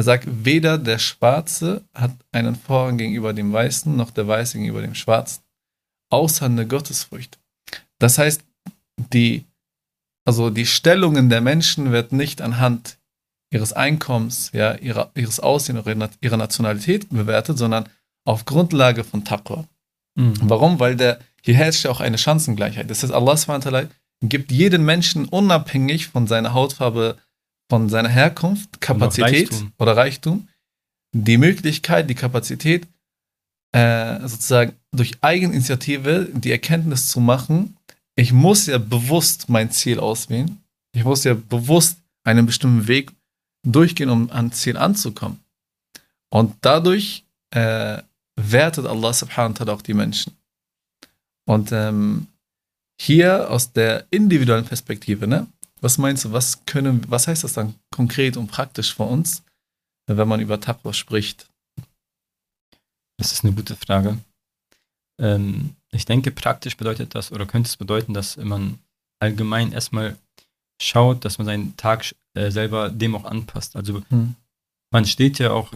er 0.00 0.04
sagt, 0.04 0.26
weder 0.44 0.78
der 0.78 0.98
Schwarze 0.98 1.84
hat 1.92 2.12
einen 2.32 2.56
Vorrang 2.56 2.96
gegenüber 2.96 3.34
dem 3.34 3.52
Weißen, 3.52 3.94
noch 3.94 4.10
der 4.10 4.26
Weiße 4.26 4.56
gegenüber 4.56 4.80
dem 4.80 4.94
Schwarzen, 4.94 5.42
außer 6.10 6.46
eine 6.46 6.66
Gottesfurcht. 6.66 7.38
Das 7.98 8.16
heißt, 8.16 8.42
die, 9.12 9.44
also 10.24 10.48
die 10.48 10.64
Stellungen 10.64 11.28
der 11.28 11.42
Menschen 11.42 11.92
wird 11.92 12.12
nicht 12.12 12.40
anhand 12.40 12.96
ihres 13.52 13.74
Einkommens, 13.74 14.50
ja, 14.54 14.74
ihrer, 14.74 15.10
ihres 15.14 15.38
Aussehens 15.38 15.86
oder 15.86 16.08
ihrer 16.22 16.36
Nationalität 16.38 17.10
bewertet, 17.10 17.58
sondern 17.58 17.86
auf 18.24 18.46
Grundlage 18.46 19.04
von 19.04 19.24
Taqwa. 19.24 19.66
Mhm. 20.14 20.34
Warum? 20.42 20.80
Weil 20.80 20.96
der, 20.96 21.18
hier 21.42 21.56
herrscht 21.56 21.84
ja 21.84 21.90
auch 21.90 22.00
eine 22.00 22.16
Chancengleichheit. 22.16 22.88
Das 22.88 23.02
heißt, 23.02 23.12
Allah 23.12 23.36
gibt 24.22 24.50
jedem 24.50 24.86
Menschen 24.86 25.26
unabhängig 25.26 26.08
von 26.08 26.26
seiner 26.26 26.54
Hautfarbe, 26.54 27.18
von 27.70 27.88
seiner 27.88 28.08
Herkunft, 28.08 28.80
Kapazität 28.80 29.50
Reichtum. 29.50 29.72
oder 29.78 29.96
Reichtum, 29.96 30.48
die 31.14 31.38
Möglichkeit, 31.38 32.10
die 32.10 32.14
Kapazität, 32.14 32.86
äh, 33.72 34.20
sozusagen 34.20 34.72
durch 34.90 35.12
Eigeninitiative 35.22 36.28
die 36.34 36.50
Erkenntnis 36.50 37.08
zu 37.08 37.20
machen, 37.20 37.76
ich 38.16 38.32
muss 38.32 38.66
ja 38.66 38.78
bewusst 38.78 39.48
mein 39.48 39.70
Ziel 39.70 40.00
auswählen. 40.00 40.58
Ich 40.92 41.04
muss 41.04 41.24
ja 41.24 41.34
bewusst 41.34 41.98
einen 42.24 42.44
bestimmten 42.44 42.88
Weg 42.88 43.12
durchgehen, 43.62 44.10
um 44.10 44.30
ans 44.30 44.60
Ziel 44.60 44.76
anzukommen. 44.76 45.38
Und 46.28 46.56
dadurch 46.60 47.24
äh, 47.50 48.02
wertet 48.36 48.86
Allah 48.86 49.12
subhanahu 49.12 49.54
wa 49.54 49.64
ta'ala 49.64 49.72
auch 49.72 49.82
die 49.82 49.94
Menschen. 49.94 50.32
Und 51.46 51.70
ähm, 51.72 52.26
hier 53.00 53.50
aus 53.50 53.72
der 53.72 54.06
individuellen 54.10 54.66
Perspektive, 54.66 55.26
ne? 55.26 55.46
Was 55.80 55.98
meinst 55.98 56.24
du, 56.24 56.32
was 56.32 56.64
können, 56.66 57.10
was 57.10 57.26
heißt 57.26 57.44
das 57.44 57.54
dann 57.54 57.74
konkret 57.90 58.36
und 58.36 58.48
praktisch 58.48 58.94
für 58.94 59.04
uns, 59.04 59.42
wenn 60.06 60.28
man 60.28 60.40
über 60.40 60.60
Taqwa 60.60 60.92
spricht? 60.92 61.48
Das 63.18 63.32
ist 63.32 63.44
eine 63.44 63.54
gute 63.54 63.76
Frage. 63.76 64.18
Ähm, 65.20 65.76
ich 65.92 66.04
denke, 66.04 66.30
praktisch 66.30 66.76
bedeutet 66.76 67.14
das 67.14 67.32
oder 67.32 67.46
könnte 67.46 67.68
es 67.68 67.76
bedeuten, 67.76 68.14
dass 68.14 68.36
man 68.36 68.78
allgemein 69.20 69.72
erstmal 69.72 70.16
schaut, 70.80 71.24
dass 71.24 71.38
man 71.38 71.46
seinen 71.46 71.76
Tag 71.76 72.14
äh, 72.34 72.50
selber 72.50 72.90
dem 72.90 73.14
auch 73.14 73.24
anpasst. 73.24 73.76
Also 73.76 74.02
hm. 74.08 74.34
man 74.90 75.04
steht 75.04 75.38
ja 75.38 75.50
auch, 75.50 75.72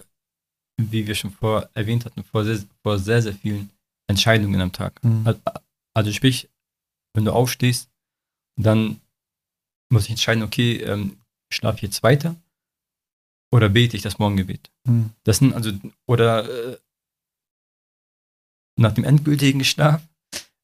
wie 0.81 1.07
wir 1.07 1.15
schon 1.15 1.31
vor 1.31 1.69
erwähnt 1.75 2.05
hatten, 2.05 2.25
vor 2.25 2.45
sehr, 2.45 2.65
vor 2.83 2.99
sehr, 2.99 3.23
sehr 3.23 3.35
vielen 3.35 3.71
Entscheidungen 4.07 4.61
am 4.61 4.73
Tag. 4.73 5.01
Hm. 5.03 5.37
Also 5.95 6.13
sprich, 6.13 6.49
wenn 7.15 7.25
du 7.25 7.33
aufstehst, 7.33 7.89
dann 8.57 9.01
muss 9.91 10.05
ich 10.05 10.11
entscheiden, 10.11 10.43
okay, 10.43 10.77
ähm, 10.79 11.19
schlafe 11.53 11.77
ich 11.77 11.83
jetzt 11.83 12.03
weiter 12.03 12.37
oder 13.53 13.69
bete 13.69 13.97
ich 13.97 14.03
das 14.03 14.19
Morgengebet. 14.19 14.71
Hm. 14.87 15.11
Das 15.25 15.39
sind 15.39 15.55
also, 15.55 15.73
oder 16.07 16.49
äh, 16.73 16.79
nach 18.77 18.93
dem 18.93 19.05
endgültigen 19.05 19.65
Schlaf 19.65 20.03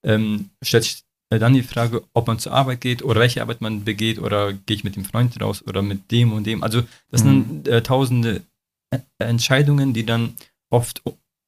ähm, 0.05 0.51
stellt 0.63 0.85
sich 0.85 1.05
äh, 1.31 1.39
dann 1.39 1.55
die 1.55 1.63
Frage, 1.63 2.03
ob 2.13 2.27
man 2.27 2.39
zur 2.39 2.53
Arbeit 2.53 2.81
geht 2.81 3.03
oder 3.03 3.21
welche 3.21 3.43
Arbeit 3.43 3.61
man 3.61 3.85
begeht 3.85 4.19
oder 4.19 4.53
gehe 4.53 4.77
ich 4.77 4.85
mit 4.85 4.97
dem 4.97 5.05
Freund 5.05 5.41
raus 5.41 5.63
oder 5.67 5.83
mit 5.83 6.11
dem 6.11 6.33
und 6.33 6.45
dem. 6.45 6.63
Also 6.63 6.83
das 7.11 7.23
mhm. 7.23 7.27
sind 7.27 7.69
äh, 7.69 7.83
tausende 7.83 8.43
äh, 8.91 8.99
Entscheidungen, 9.19 9.95
die 9.95 10.05
dann 10.05 10.37
oft 10.71 11.03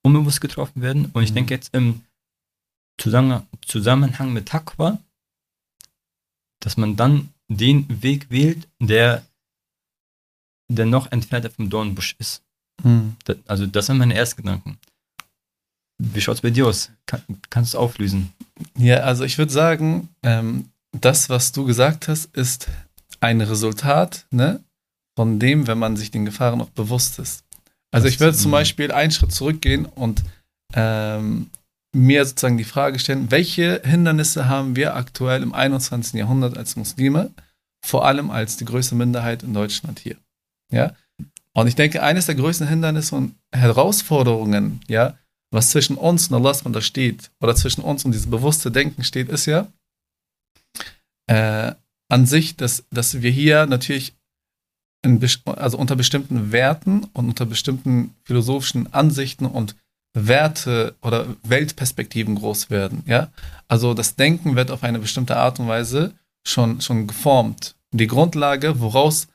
unbewusst 0.05 0.41
getroffen 0.41 0.83
werden. 0.83 1.07
Und 1.13 1.23
ich 1.23 1.31
mhm. 1.31 1.37
denke 1.37 1.55
jetzt 1.55 1.75
im 1.75 2.03
Zusammenhang 2.99 4.33
mit 4.33 4.47
Takwa, 4.47 4.99
dass 6.61 6.77
man 6.77 6.95
dann 6.95 7.32
den 7.57 8.03
Weg 8.03 8.31
wählt, 8.31 8.69
der, 8.81 9.23
der 10.69 10.87
noch 10.87 11.11
entfernter 11.11 11.51
vom 11.51 11.71
Dornbusch 11.71 12.17
ist. 12.19 12.43
Mhm. 12.83 13.17
Das, 13.25 13.37
also 13.47 13.67
das 13.67 13.87
sind 13.87 13.99
meine 13.99 14.15
Erstgedanken. 14.15 14.79
Wie 15.99 16.21
schaut 16.21 16.37
es 16.37 16.41
bei 16.41 16.51
dir 16.51 16.67
aus? 16.67 16.91
Kann, 17.07 17.23
kannst 17.51 17.75
du 17.75 17.79
auflösen? 17.79 18.33
Ja, 18.77 18.99
also 18.99 19.25
ich 19.25 19.39
würde 19.39 19.53
sagen, 19.53 20.09
ähm, 20.23 20.71
das, 21.01 21.29
was 21.29 21.53
du 21.53 21.65
gesagt 21.65 22.09
hast, 22.09 22.35
ist 22.37 22.69
ein 23.21 23.41
Resultat 23.41 24.27
ne, 24.31 24.61
von 25.17 25.39
dem, 25.39 25.67
wenn 25.67 25.79
man 25.79 25.97
sich 25.97 26.11
den 26.11 26.25
Gefahren 26.25 26.61
auch 26.61 26.71
bewusst 26.71 27.19
ist. 27.19 27.45
Also 27.93 28.07
das 28.07 28.15
ich 28.15 28.21
würde 28.21 28.37
zum 28.37 28.51
Beispiel 28.51 28.91
einen 28.91 29.13
Schritt 29.13 29.33
zurückgehen 29.33 29.87
und 29.87 30.25
ähm, 30.75 31.51
mir 31.95 32.25
sozusagen 32.25 32.59
die 32.59 32.65
Frage 32.65 32.99
stellen, 32.99 33.31
welche 33.31 33.83
Hindernisse 33.85 34.49
haben 34.49 34.77
wir 34.77 34.97
aktuell 34.97 35.43
im 35.43 35.53
21. 35.53 36.15
Jahrhundert 36.15 36.57
als 36.57 36.77
Muslime, 36.77 37.31
vor 37.85 38.07
allem 38.07 38.31
als 38.31 38.57
die 38.57 38.65
größte 38.65 38.95
Minderheit 38.95 39.43
in 39.43 39.53
Deutschland 39.53 39.99
hier. 39.99 40.17
Ja? 40.71 40.95
Und 41.55 41.67
ich 41.67 41.75
denke, 41.75 42.03
eines 42.03 42.27
der 42.27 42.35
größten 42.35 42.67
Hindernisse 42.67 43.15
und 43.15 43.35
Herausforderungen, 43.55 44.81
ja, 44.89 45.19
was 45.53 45.71
zwischen 45.71 45.97
uns 45.97 46.29
und 46.29 46.35
Allah 46.35 46.57
da 46.65 46.81
steht, 46.81 47.31
oder 47.41 47.55
zwischen 47.55 47.83
uns 47.83 48.05
und 48.05 48.13
dieses 48.13 48.31
bewusste 48.31 48.71
Denken 48.71 49.05
steht, 49.05 49.29
ist 49.29 49.45
ja 49.45 49.71
äh, 51.27 51.75
an 52.09 52.27
sich, 52.27 52.57
dass, 52.57 52.85
dass 52.91 53.21
wir 53.21 53.31
hier 53.31 53.67
natürlich 53.67 54.15
in, 55.05 55.21
also 55.45 55.77
unter 55.77 55.97
bestimmten 55.97 56.53
Werten 56.53 57.05
und 57.13 57.29
unter 57.29 57.45
bestimmten 57.45 58.15
philosophischen 58.25 58.93
Ansichten 58.95 59.45
und 59.45 59.77
Werte 60.15 60.95
oder 61.03 61.27
Weltperspektiven 61.43 62.35
groß 62.35 62.71
werden. 62.71 63.03
Ja? 63.07 63.29
Also 63.69 63.95
das 63.95 64.17
Denken 64.17 64.57
wird 64.57 64.71
auf 64.71 64.83
eine 64.83 64.99
bestimmte 64.99 65.37
Art 65.37 65.59
und 65.59 65.69
Weise 65.69 66.13
schon, 66.47 66.81
schon 66.81 67.07
geformt. 67.07 67.75
Die 67.93 68.07
Grundlage, 68.07 68.81
woraus 68.81 69.29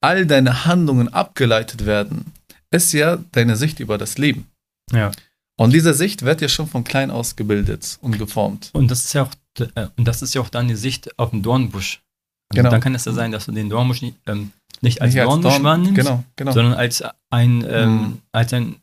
all 0.00 0.26
deine 0.26 0.64
Handlungen 0.64 1.08
abgeleitet 1.12 1.86
werden, 1.86 2.32
ist 2.70 2.92
ja 2.92 3.18
deine 3.32 3.56
Sicht 3.56 3.80
über 3.80 3.98
das 3.98 4.18
Leben. 4.18 4.46
Ja. 4.90 5.12
Und 5.56 5.72
diese 5.72 5.94
Sicht 5.94 6.22
wird 6.22 6.40
ja 6.40 6.48
schon 6.48 6.66
von 6.66 6.84
klein 6.84 7.10
aus 7.10 7.36
gebildet 7.36 7.98
und 8.00 8.18
geformt. 8.18 8.70
Und 8.72 8.90
das 8.90 9.04
ist 9.04 9.12
ja 9.12 9.22
auch, 9.22 9.30
äh, 9.74 9.88
und 9.96 10.08
das 10.08 10.22
ist 10.22 10.34
ja 10.34 10.40
auch 10.40 10.48
dann 10.48 10.68
die 10.68 10.74
Sicht 10.74 11.18
auf 11.18 11.30
den 11.30 11.42
Dornbusch. 11.42 12.02
Also 12.50 12.62
genau. 12.62 12.70
Dann 12.70 12.80
kann 12.80 12.94
es 12.94 13.04
ja 13.04 13.12
sein, 13.12 13.32
dass 13.32 13.46
du 13.46 13.52
den 13.52 13.70
Dornbusch 13.70 14.02
nicht, 14.02 14.16
ähm, 14.26 14.52
nicht 14.80 15.00
als 15.00 15.14
nicht 15.14 15.24
Dornbusch 15.24 15.52
Dorn, 15.52 15.64
wahrnimmst, 15.64 15.94
genau, 15.94 16.24
genau. 16.36 16.52
sondern 16.52 16.74
als 16.74 17.04
ein, 17.30 17.64
ähm, 17.68 17.90
mhm. 17.90 18.18
als 18.32 18.52
ein 18.52 18.76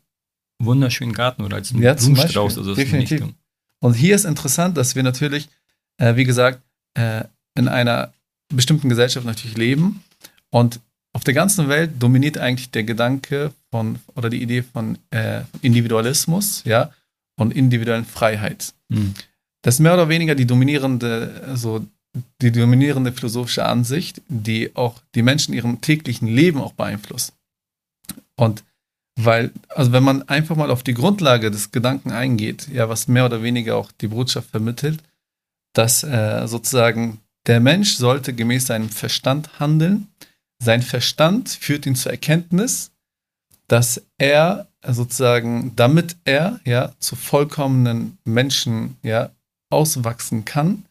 wunderschönen 0.60 1.12
Garten 1.12 1.42
oder 1.42 1.56
als 1.56 1.72
ein 1.72 1.82
ja, 1.82 1.94
Blumenstrauß 1.94 2.58
oder 2.58 2.64
so. 2.64 2.74
Definitiv. 2.74 3.24
Und 3.80 3.94
hier 3.94 4.14
ist 4.14 4.24
interessant, 4.24 4.76
dass 4.76 4.94
wir 4.94 5.02
natürlich, 5.02 5.48
äh, 5.96 6.14
wie 6.16 6.24
gesagt, 6.24 6.62
äh, 6.94 7.24
in 7.56 7.66
einer 7.66 8.12
bestimmten 8.48 8.88
Gesellschaft 8.88 9.26
natürlich 9.26 9.56
leben 9.56 10.04
und 10.50 10.80
auf 11.12 11.24
der 11.24 11.34
ganzen 11.34 11.68
Welt 11.68 11.90
dominiert 11.98 12.38
eigentlich 12.38 12.70
der 12.70 12.84
Gedanke 12.84 13.52
von 13.70 13.98
oder 14.14 14.30
die 14.30 14.42
Idee 14.42 14.62
von 14.62 14.98
äh, 15.10 15.42
Individualismus, 15.60 16.62
ja, 16.64 16.92
und 17.36 17.52
individuellen 17.54 18.04
Freiheit. 18.04 18.74
Mhm. 18.88 19.14
Das 19.62 19.74
ist 19.74 19.80
mehr 19.80 19.94
oder 19.94 20.08
weniger 20.08 20.34
die 20.34 20.46
dominierende, 20.46 21.42
also 21.46 21.84
die 22.40 22.52
dominierende 22.52 23.12
philosophische 23.12 23.64
Ansicht, 23.64 24.22
die 24.28 24.74
auch 24.74 25.00
die 25.14 25.22
Menschen 25.22 25.52
in 25.52 25.58
ihrem 25.58 25.80
täglichen 25.80 26.28
Leben 26.28 26.60
auch 26.60 26.72
beeinflusst. 26.72 27.32
Und 28.36 28.62
weil, 29.18 29.52
also 29.68 29.92
wenn 29.92 30.02
man 30.02 30.28
einfach 30.28 30.56
mal 30.56 30.70
auf 30.70 30.82
die 30.82 30.94
Grundlage 30.94 31.50
des 31.50 31.72
Gedanken 31.72 32.10
eingeht, 32.10 32.68
ja, 32.68 32.88
was 32.88 33.08
mehr 33.08 33.26
oder 33.26 33.42
weniger 33.42 33.76
auch 33.76 33.92
die 33.92 34.08
Botschaft 34.08 34.50
vermittelt, 34.50 35.02
dass 35.74 36.02
äh, 36.02 36.46
sozusagen 36.46 37.20
der 37.46 37.60
Mensch 37.60 37.94
sollte 37.94 38.32
gemäß 38.34 38.66
seinem 38.66 38.88
Verstand 38.88 39.60
handeln, 39.60 40.08
sein 40.62 40.82
Verstand 40.82 41.48
führt 41.48 41.86
ihn 41.86 41.96
zur 41.96 42.12
Erkenntnis, 42.12 42.90
dass 43.66 44.02
er 44.18 44.68
sozusagen, 44.86 45.74
damit 45.76 46.16
er 46.24 46.60
ja 46.64 46.92
zu 46.98 47.16
vollkommenen 47.16 48.18
Menschen 48.24 48.96
ja 49.02 49.30
auswachsen 49.70 50.44
kann, 50.44 50.84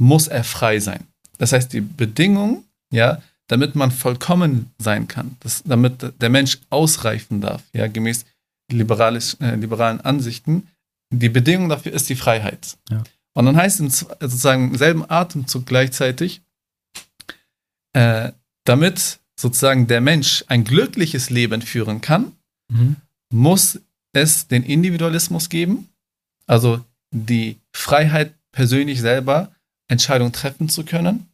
muss 0.00 0.28
er 0.28 0.44
frei 0.44 0.78
sein. 0.78 1.06
Das 1.38 1.52
heißt, 1.52 1.72
die 1.72 1.80
Bedingung, 1.80 2.64
ja, 2.92 3.22
damit 3.48 3.74
man 3.74 3.90
vollkommen 3.90 4.70
sein 4.78 5.08
kann, 5.08 5.36
das, 5.40 5.62
damit 5.64 6.20
der 6.20 6.28
Mensch 6.28 6.58
ausreifen 6.70 7.40
darf, 7.40 7.62
ja, 7.72 7.86
gemäß 7.88 8.24
äh, 8.70 8.74
liberalen 8.74 10.00
Ansichten, 10.00 10.68
die 11.10 11.30
Bedingung 11.30 11.68
dafür 11.68 11.92
ist 11.92 12.08
die 12.08 12.16
Freiheit. 12.16 12.76
Ja. 12.90 13.02
Und 13.34 13.46
dann 13.46 13.56
heißt 13.56 13.80
es 13.80 14.00
sozusagen 14.20 14.70
im 14.70 14.76
selben 14.76 15.08
Atemzug 15.08 15.64
gleichzeitig, 15.66 16.42
äh, 17.94 18.32
damit 18.64 19.20
sozusagen 19.38 19.86
der 19.86 20.00
Mensch 20.00 20.44
ein 20.48 20.64
glückliches 20.64 21.30
Leben 21.30 21.62
führen 21.62 22.00
kann, 22.00 22.32
mhm. 22.70 22.96
muss 23.32 23.80
es 24.12 24.48
den 24.48 24.64
Individualismus 24.64 25.48
geben, 25.48 25.88
also 26.46 26.84
die 27.10 27.58
Freiheit 27.72 28.34
persönlich 28.52 29.00
selber 29.00 29.52
Entscheidungen 29.88 30.32
treffen 30.32 30.68
zu 30.68 30.84
können, 30.84 31.27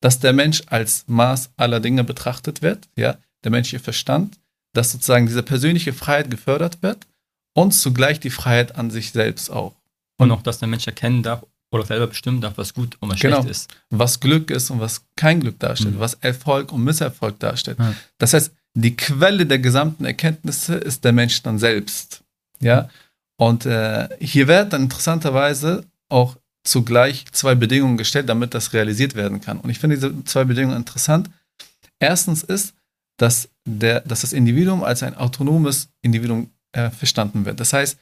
dass 0.00 0.20
der 0.20 0.32
Mensch 0.32 0.62
als 0.66 1.04
Maß 1.06 1.50
aller 1.56 1.80
Dinge 1.80 2.04
betrachtet 2.04 2.62
wird, 2.62 2.88
ja, 2.96 3.16
der 3.44 3.50
menschliche 3.50 3.82
Verstand, 3.82 4.38
dass 4.74 4.92
sozusagen 4.92 5.26
diese 5.26 5.42
persönliche 5.42 5.92
Freiheit 5.92 6.30
gefördert 6.30 6.82
wird 6.82 7.06
und 7.54 7.72
zugleich 7.72 8.20
die 8.20 8.30
Freiheit 8.30 8.76
an 8.76 8.90
sich 8.90 9.12
selbst 9.12 9.50
auch. 9.50 9.74
Und 10.18 10.30
auch, 10.30 10.42
dass 10.42 10.58
der 10.58 10.68
Mensch 10.68 10.86
erkennen 10.86 11.22
darf 11.22 11.44
oder 11.70 11.84
selber 11.84 12.08
bestimmen 12.08 12.40
darf, 12.40 12.56
was 12.56 12.74
gut 12.74 12.96
und 13.00 13.10
was 13.10 13.20
genau. 13.20 13.42
schlecht 13.42 13.50
ist. 13.50 13.74
Was 13.90 14.20
Glück 14.20 14.50
ist 14.50 14.70
und 14.70 14.80
was 14.80 15.04
kein 15.16 15.40
Glück 15.40 15.58
darstellt, 15.58 15.94
mhm. 15.94 16.00
was 16.00 16.14
Erfolg 16.14 16.72
und 16.72 16.82
Misserfolg 16.84 17.38
darstellt. 17.38 17.78
Ja. 17.78 17.94
Das 18.18 18.34
heißt, 18.34 18.52
die 18.74 18.96
Quelle 18.96 19.46
der 19.46 19.58
gesamten 19.58 20.04
Erkenntnisse 20.04 20.76
ist 20.76 21.04
der 21.04 21.12
Mensch 21.12 21.42
dann 21.42 21.58
selbst. 21.58 22.22
Ja. 22.60 22.88
Und 23.36 23.66
äh, 23.66 24.08
hier 24.20 24.48
wird 24.48 24.72
dann 24.72 24.84
interessanterweise 24.84 25.84
auch 26.08 26.36
zugleich 26.68 27.24
zwei 27.32 27.54
Bedingungen 27.54 27.96
gestellt, 27.96 28.28
damit 28.28 28.54
das 28.54 28.72
realisiert 28.72 29.14
werden 29.14 29.40
kann. 29.40 29.58
Und 29.58 29.70
ich 29.70 29.78
finde 29.78 29.96
diese 29.96 30.24
zwei 30.24 30.44
Bedingungen 30.44 30.76
interessant. 30.76 31.30
Erstens 31.98 32.42
ist, 32.42 32.74
dass, 33.16 33.48
der, 33.64 34.00
dass 34.00 34.20
das 34.20 34.32
Individuum 34.32 34.84
als 34.84 35.02
ein 35.02 35.16
autonomes 35.16 35.88
Individuum 36.02 36.50
äh, 36.72 36.90
verstanden 36.90 37.44
wird. 37.44 37.58
Das 37.58 37.72
heißt, 37.72 37.98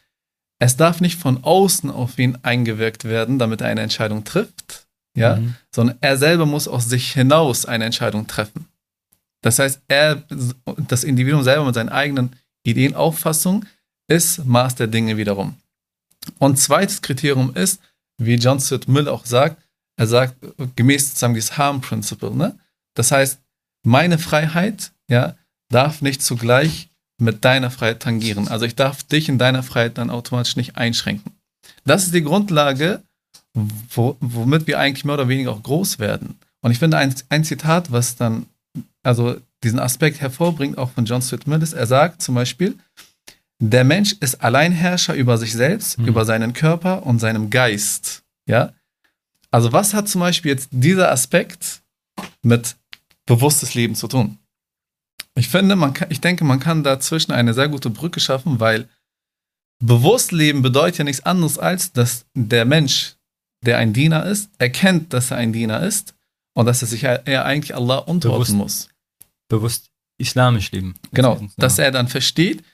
es 0.58 0.76
darf 0.76 1.00
nicht 1.00 1.18
von 1.18 1.44
außen 1.44 1.90
auf 1.90 2.18
ihn 2.18 2.38
eingewirkt 2.42 3.04
werden, 3.04 3.38
damit 3.38 3.60
er 3.60 3.68
eine 3.68 3.82
Entscheidung 3.82 4.24
trifft, 4.24 4.86
ja, 5.16 5.36
mhm. 5.36 5.54
sondern 5.74 5.98
er 6.00 6.16
selber 6.16 6.46
muss 6.46 6.66
aus 6.66 6.88
sich 6.88 7.12
hinaus 7.12 7.66
eine 7.66 7.84
Entscheidung 7.84 8.26
treffen. 8.26 8.66
Das 9.42 9.58
heißt, 9.58 9.80
er, 9.88 10.24
das 10.88 11.04
Individuum 11.04 11.42
selber 11.42 11.64
mit 11.64 11.74
seinen 11.74 11.90
eigenen 11.90 12.36
Ideen, 12.64 12.94
Auffassungen 12.94 13.68
ist 14.08 14.44
Maß 14.44 14.74
der 14.74 14.88
Dinge 14.88 15.16
wiederum. 15.16 15.54
Und 16.38 16.58
zweites 16.58 17.00
Kriterium 17.02 17.54
ist, 17.54 17.80
wie 18.18 18.34
John 18.34 18.60
Stuart 18.60 18.88
Mill 18.88 19.08
auch 19.08 19.26
sagt, 19.26 19.62
er 19.98 20.06
sagt, 20.06 20.36
gemäß 20.76 21.08
sozusagen 21.08 21.34
dieses 21.34 21.56
Harm 21.56 21.80
Principle, 21.80 22.34
ne? 22.34 22.58
Das 22.94 23.12
heißt, 23.12 23.40
meine 23.84 24.18
Freiheit, 24.18 24.92
ja, 25.08 25.36
darf 25.70 26.02
nicht 26.02 26.22
zugleich 26.22 26.90
mit 27.18 27.44
deiner 27.44 27.70
Freiheit 27.70 28.00
tangieren. 28.00 28.48
Also 28.48 28.66
ich 28.66 28.74
darf 28.74 29.02
dich 29.02 29.28
in 29.28 29.38
deiner 29.38 29.62
Freiheit 29.62 29.98
dann 29.98 30.10
automatisch 30.10 30.56
nicht 30.56 30.76
einschränken. 30.76 31.32
Das 31.84 32.04
ist 32.04 32.14
die 32.14 32.22
Grundlage, 32.22 33.02
wo, 33.54 34.16
womit 34.20 34.66
wir 34.66 34.78
eigentlich 34.78 35.04
mehr 35.04 35.14
oder 35.14 35.28
weniger 35.28 35.52
auch 35.52 35.62
groß 35.62 35.98
werden. 35.98 36.38
Und 36.60 36.72
ich 36.72 36.78
finde 36.78 36.98
ein, 36.98 37.14
ein 37.28 37.44
Zitat, 37.44 37.90
was 37.90 38.16
dann 38.16 38.46
also 39.02 39.36
diesen 39.62 39.78
Aspekt 39.78 40.20
hervorbringt, 40.20 40.78
auch 40.78 40.90
von 40.90 41.06
John 41.06 41.22
Stuart 41.22 41.46
Mill, 41.46 41.62
ist, 41.62 41.72
er 41.72 41.86
sagt 41.86 42.22
zum 42.22 42.34
Beispiel, 42.34 42.76
der 43.58 43.84
Mensch 43.84 44.14
ist 44.20 44.42
Alleinherrscher 44.42 45.14
über 45.14 45.38
sich 45.38 45.52
selbst, 45.52 45.98
mhm. 45.98 46.06
über 46.06 46.24
seinen 46.24 46.52
Körper 46.52 47.06
und 47.06 47.18
seinem 47.18 47.50
Geist. 47.50 48.22
Ja? 48.46 48.72
Also 49.50 49.72
was 49.72 49.94
hat 49.94 50.08
zum 50.08 50.20
Beispiel 50.20 50.50
jetzt 50.50 50.68
dieser 50.70 51.10
Aspekt 51.10 51.82
mit 52.42 52.76
bewusstes 53.24 53.74
Leben 53.74 53.94
zu 53.94 54.08
tun? 54.08 54.38
Ich 55.34 55.48
finde, 55.48 55.76
man 55.76 55.92
kann, 55.92 56.10
ich 56.10 56.20
denke, 56.20 56.44
man 56.44 56.60
kann 56.60 56.82
dazwischen 56.82 57.32
eine 57.32 57.54
sehr 57.54 57.68
gute 57.68 57.90
Brücke 57.90 58.20
schaffen, 58.20 58.60
weil 58.60 58.88
bewusst 59.78 60.32
leben 60.32 60.62
bedeutet 60.62 60.98
ja 60.98 61.04
nichts 61.04 61.24
anderes 61.24 61.58
als, 61.58 61.92
dass 61.92 62.24
der 62.34 62.64
Mensch, 62.64 63.16
der 63.64 63.78
ein 63.78 63.92
Diener 63.92 64.24
ist, 64.24 64.50
erkennt, 64.58 65.12
dass 65.12 65.30
er 65.30 65.36
ein 65.36 65.52
Diener 65.52 65.82
ist 65.82 66.14
und 66.54 66.66
dass 66.66 66.82
er 66.82 66.88
sich 66.88 67.04
er 67.04 67.44
eigentlich 67.44 67.74
Allah 67.74 67.98
unterordnen 67.98 68.58
bewusst, 68.58 68.88
muss. 68.88 68.88
Bewusst 69.48 69.90
islamisch 70.18 70.72
leben. 70.72 70.94
Genau, 71.12 71.46
dass 71.58 71.78
er 71.78 71.90
dann 71.90 72.08
versteht, 72.08 72.64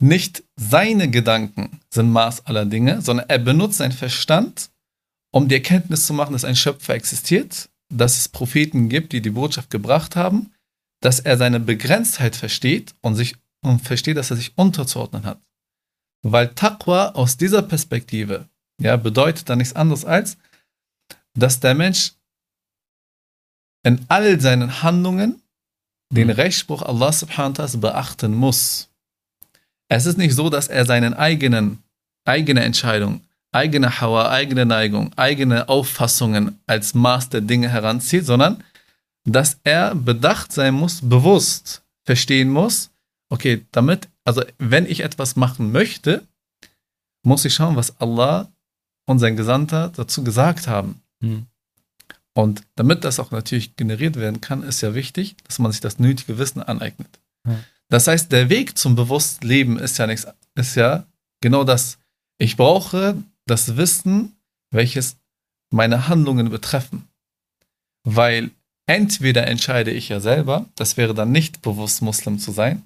nicht 0.00 0.44
seine 0.56 1.10
Gedanken 1.10 1.80
sind 1.90 2.10
Maß 2.12 2.46
aller 2.46 2.66
Dinge, 2.66 3.02
sondern 3.02 3.28
er 3.28 3.38
benutzt 3.38 3.78
seinen 3.78 3.92
Verstand, 3.92 4.70
um 5.32 5.48
die 5.48 5.56
Erkenntnis 5.56 6.06
zu 6.06 6.14
machen, 6.14 6.32
dass 6.32 6.44
ein 6.44 6.56
Schöpfer 6.56 6.94
existiert, 6.94 7.68
dass 7.92 8.18
es 8.18 8.28
Propheten 8.28 8.88
gibt, 8.88 9.12
die 9.12 9.20
die 9.20 9.30
Botschaft 9.30 9.70
gebracht 9.70 10.16
haben, 10.16 10.52
dass 11.00 11.20
er 11.20 11.36
seine 11.36 11.60
Begrenztheit 11.60 12.36
versteht 12.36 12.94
und 13.02 13.14
sich 13.14 13.36
und 13.62 13.80
versteht, 13.80 14.16
dass 14.16 14.30
er 14.30 14.36
sich 14.36 14.56
unterzuordnen 14.56 15.24
hat. 15.24 15.40
Weil 16.22 16.54
Taqwa 16.54 17.10
aus 17.10 17.36
dieser 17.36 17.62
Perspektive 17.62 18.48
ja, 18.80 18.96
bedeutet 18.96 19.48
dann 19.48 19.58
nichts 19.58 19.74
anderes 19.74 20.04
als, 20.04 20.36
dass 21.34 21.60
der 21.60 21.74
Mensch 21.74 22.12
in 23.84 24.04
all 24.08 24.40
seinen 24.40 24.82
Handlungen 24.82 25.42
den 26.12 26.28
mhm. 26.28 26.34
Rechtsspruch 26.34 26.82
Allah 26.82 27.12
subhanahu 27.12 27.58
wa 27.58 27.64
ta'ala 27.64 27.76
beachten 27.78 28.34
muss. 28.34 28.88
Es 29.88 30.06
ist 30.06 30.18
nicht 30.18 30.34
so, 30.34 30.50
dass 30.50 30.68
er 30.68 30.84
seinen 30.84 31.14
eigenen, 31.14 31.82
eigene 32.24 32.62
Entscheidung, 32.62 33.22
eigene 33.52 34.00
Hawa, 34.00 34.30
eigene 34.30 34.66
Neigung, 34.66 35.12
eigene 35.16 35.68
Auffassungen 35.68 36.60
als 36.66 36.94
Maß 36.94 37.30
der 37.30 37.40
Dinge 37.40 37.68
heranzieht, 37.68 38.26
sondern 38.26 38.62
dass 39.24 39.58
er 39.64 39.94
bedacht 39.94 40.52
sein 40.52 40.74
muss, 40.74 41.00
bewusst 41.02 41.82
verstehen 42.04 42.50
muss, 42.50 42.90
okay, 43.30 43.66
damit, 43.72 44.08
also 44.24 44.42
wenn 44.58 44.86
ich 44.86 45.00
etwas 45.00 45.36
machen 45.36 45.72
möchte, 45.72 46.26
muss 47.22 47.44
ich 47.44 47.54
schauen, 47.54 47.76
was 47.76 48.00
Allah 48.00 48.48
und 49.06 49.18
sein 49.18 49.36
Gesandter 49.36 49.90
dazu 49.94 50.24
gesagt 50.24 50.68
haben. 50.68 51.02
Hm. 51.22 51.46
Und 52.34 52.62
damit 52.76 53.04
das 53.04 53.18
auch 53.18 53.30
natürlich 53.30 53.76
generiert 53.76 54.16
werden 54.16 54.40
kann, 54.40 54.62
ist 54.62 54.80
ja 54.80 54.94
wichtig, 54.94 55.36
dass 55.44 55.58
man 55.58 55.72
sich 55.72 55.80
das 55.80 55.98
nötige 55.98 56.38
Wissen 56.38 56.62
aneignet. 56.62 57.18
Hm. 57.46 57.64
Das 57.90 58.06
heißt, 58.06 58.30
der 58.32 58.50
Weg 58.50 58.76
zum 58.76 58.96
Bewusstleben 58.96 59.78
ist 59.78 59.98
ja 59.98 60.06
nichts, 60.06 60.26
ist 60.54 60.74
ja 60.74 61.06
genau 61.40 61.64
das. 61.64 61.98
Ich 62.38 62.56
brauche 62.56 63.22
das 63.46 63.76
Wissen, 63.76 64.36
welches 64.70 65.16
meine 65.70 66.08
Handlungen 66.08 66.50
betreffen. 66.50 67.08
Weil 68.04 68.50
entweder 68.86 69.46
entscheide 69.46 69.90
ich 69.90 70.08
ja 70.08 70.20
selber, 70.20 70.66
das 70.74 70.96
wäre 70.96 71.14
dann 71.14 71.32
nicht 71.32 71.62
bewusst 71.62 72.02
Muslim 72.02 72.38
zu 72.38 72.52
sein, 72.52 72.82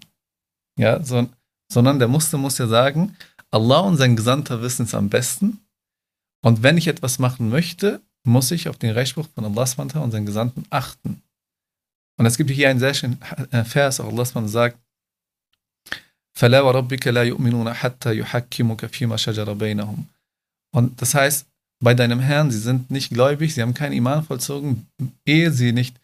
ja, 0.79 1.03
so, 1.03 1.29
sondern 1.71 1.99
der 1.99 2.09
Muslim 2.09 2.41
muss 2.41 2.59
ja 2.59 2.67
sagen, 2.67 3.17
Allah 3.51 3.81
und 3.81 3.97
sein 3.97 4.17
Gesandter 4.17 4.63
wissen 4.63 4.85
es 4.85 4.95
am 4.95 5.11
besten. 5.11 5.61
Und 6.43 6.63
wenn 6.63 6.79
ich 6.79 6.89
etwas 6.89 7.19
machen 7.19 7.51
möchte, 7.51 8.01
muss 8.25 8.51
ich 8.51 8.69
auf 8.69 8.79
den 8.79 8.91
Rechtsspruch 8.91 9.29
von 9.35 9.45
Allah 9.45 9.67
und 10.03 10.11
seinen 10.11 10.27
Gesandten 10.27 10.65
achten. 10.71 11.23
Und 12.19 12.27
es 12.27 12.37
gibt 12.37 12.51
hier 12.51 12.71
einen 12.71 12.81
sehr 12.81 12.95
schönen 12.95 13.21
äh, 13.51 13.65
Vers, 13.65 14.01
auch 14.01 14.09
Allah 14.09 14.49
sagt, 14.49 14.79
فَلَا 16.34 16.62
وَرَبِّكَ 16.62 17.08
لَا 17.08 17.24
يُؤْمِنُونَ 17.24 17.74
حَتَّى 17.74 18.18
يُحَكِّمُكَ 18.18 18.86
فِيمَا 18.86 19.18
شَجَرَ 19.18 19.54
بَيْنَهُمْ 19.54 20.06
Und 20.72 21.02
das 21.02 21.16
heißt, 21.16 21.48
bei 21.80 21.94
deinem 21.94 22.20
Herrn, 22.20 22.52
sie 22.52 22.60
sind 22.60 22.92
nicht 22.92 23.10
gläubig, 23.10 23.54
sie 23.54 23.62
haben 23.62 23.74
keinen 23.74 23.94
Iman 23.94 24.24
vollzogen, 24.24 24.88
ehe 25.26 25.52
sie 25.52 25.72
nicht 25.72 26.00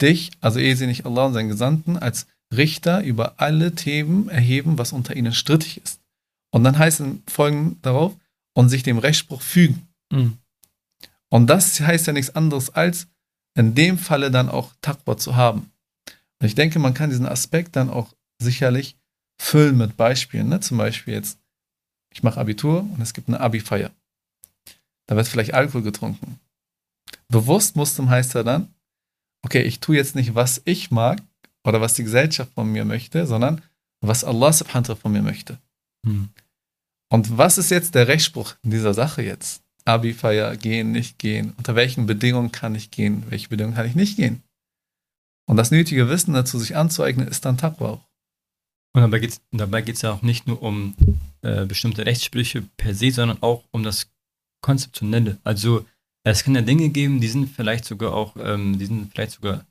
dich, 0.00 0.30
also 0.40 0.58
ehe 0.58 0.76
sie 0.76 0.86
nicht 0.86 1.06
Allah 1.06 1.26
und 1.26 1.34
seinen 1.34 1.48
Gesandten 1.48 1.96
als 1.96 2.26
Richter 2.54 3.02
über 3.02 3.34
alle 3.38 3.74
Themen 3.74 4.28
erheben, 4.28 4.78
was 4.78 4.92
unter 4.92 5.16
ihnen 5.16 5.32
strittig 5.32 5.80
ist. 5.82 6.00
Und 6.52 6.64
dann 6.64 6.78
heißt 6.78 7.00
es 7.00 7.06
folgend 7.28 7.84
darauf, 7.84 8.16
und 8.56 8.70
sich 8.70 8.82
dem 8.82 8.98
Rechtsspruch 8.98 9.42
fügen. 9.42 9.86
Mhm. 10.10 10.38
Und 11.28 11.48
das 11.48 11.78
heißt 11.78 12.06
ja 12.06 12.12
nichts 12.12 12.34
anderes 12.34 12.70
als, 12.70 13.06
in 13.54 13.74
dem 13.74 13.98
Falle 13.98 14.30
dann 14.30 14.48
auch 14.48 14.72
Taqwa 14.80 15.16
zu 15.18 15.36
haben. 15.36 15.70
Und 16.40 16.46
ich 16.46 16.54
denke, 16.54 16.78
man 16.78 16.94
kann 16.94 17.10
diesen 17.10 17.26
Aspekt 17.26 17.76
dann 17.76 17.90
auch 17.90 18.14
sicherlich 18.38 18.96
füllen 19.41 19.77
mit 19.77 19.97
Beispielen. 19.97 20.49
Ne? 20.49 20.59
Zum 20.59 20.77
Beispiel 20.77 21.15
jetzt, 21.15 21.39
ich 22.13 22.21
mache 22.21 22.39
Abitur 22.39 22.81
und 22.81 23.01
es 23.01 23.13
gibt 23.13 23.27
eine 23.27 23.39
Abi-Feier. 23.39 23.91
Da 25.07 25.15
wird 25.15 25.27
vielleicht 25.27 25.53
Alkohol 25.53 25.81
getrunken. 25.81 26.39
Bewusst 27.27 27.75
Muslim 27.75 28.09
heißt 28.09 28.35
er 28.35 28.43
dann, 28.43 28.73
okay, 29.43 29.63
ich 29.63 29.79
tue 29.79 29.95
jetzt 29.95 30.15
nicht, 30.15 30.35
was 30.35 30.61
ich 30.65 30.91
mag 30.91 31.21
oder 31.63 31.81
was 31.81 31.95
die 31.95 32.03
Gesellschaft 32.03 32.53
von 32.53 32.71
mir 32.71 32.85
möchte, 32.85 33.25
sondern 33.25 33.61
was 34.01 34.23
Allah 34.23 34.53
subhanahu 34.53 34.95
von 34.95 35.11
mir 35.11 35.23
möchte. 35.23 35.57
Hm. 36.05 36.29
Und 37.11 37.37
was 37.37 37.57
ist 37.57 37.71
jetzt 37.71 37.95
der 37.95 38.07
Rechtsspruch 38.07 38.55
in 38.63 38.71
dieser 38.71 38.93
Sache 38.93 39.23
jetzt? 39.23 39.63
Abi-Feier, 39.85 40.55
gehen, 40.55 40.91
nicht 40.91 41.17
gehen. 41.17 41.53
Unter 41.57 41.75
welchen 41.75 42.05
Bedingungen 42.05 42.51
kann 42.51 42.75
ich 42.75 42.91
gehen? 42.91 43.25
Welche 43.29 43.49
Bedingungen 43.49 43.75
kann 43.75 43.87
ich 43.87 43.95
nicht 43.95 44.15
gehen? 44.17 44.43
Und 45.47 45.57
das 45.57 45.71
nötige 45.71 46.07
Wissen 46.09 46.33
dazu 46.35 46.59
sich 46.59 46.75
anzueignen, 46.77 47.27
ist 47.27 47.43
dann 47.43 47.57
Taqwa 47.57 47.89
auch. 47.89 48.10
Und 48.93 49.01
dabei 49.01 49.19
geht 49.19 49.31
es 49.31 49.41
dabei 49.51 49.81
geht's 49.81 50.01
ja 50.01 50.11
auch 50.11 50.21
nicht 50.21 50.47
nur 50.47 50.61
um 50.61 50.95
äh, 51.41 51.65
bestimmte 51.65 52.05
Rechtssprüche 52.05 52.63
per 52.77 52.93
se, 52.93 53.11
sondern 53.11 53.37
auch 53.41 53.63
um 53.71 53.83
das 53.83 54.09
Konzeptionelle. 54.61 55.37
Also 55.43 55.85
es 56.23 56.43
kann 56.43 56.55
ja 56.55 56.61
Dinge 56.61 56.89
geben, 56.89 57.19
die 57.21 57.27
sind 57.27 57.49
vielleicht 57.49 57.85
sogar 57.85 58.13
auch, 58.13 58.35
ähm, 58.39 58.77
die 58.77 58.85
sind 58.85 59.11
vielleicht 59.11 59.31
sogar 59.33 59.65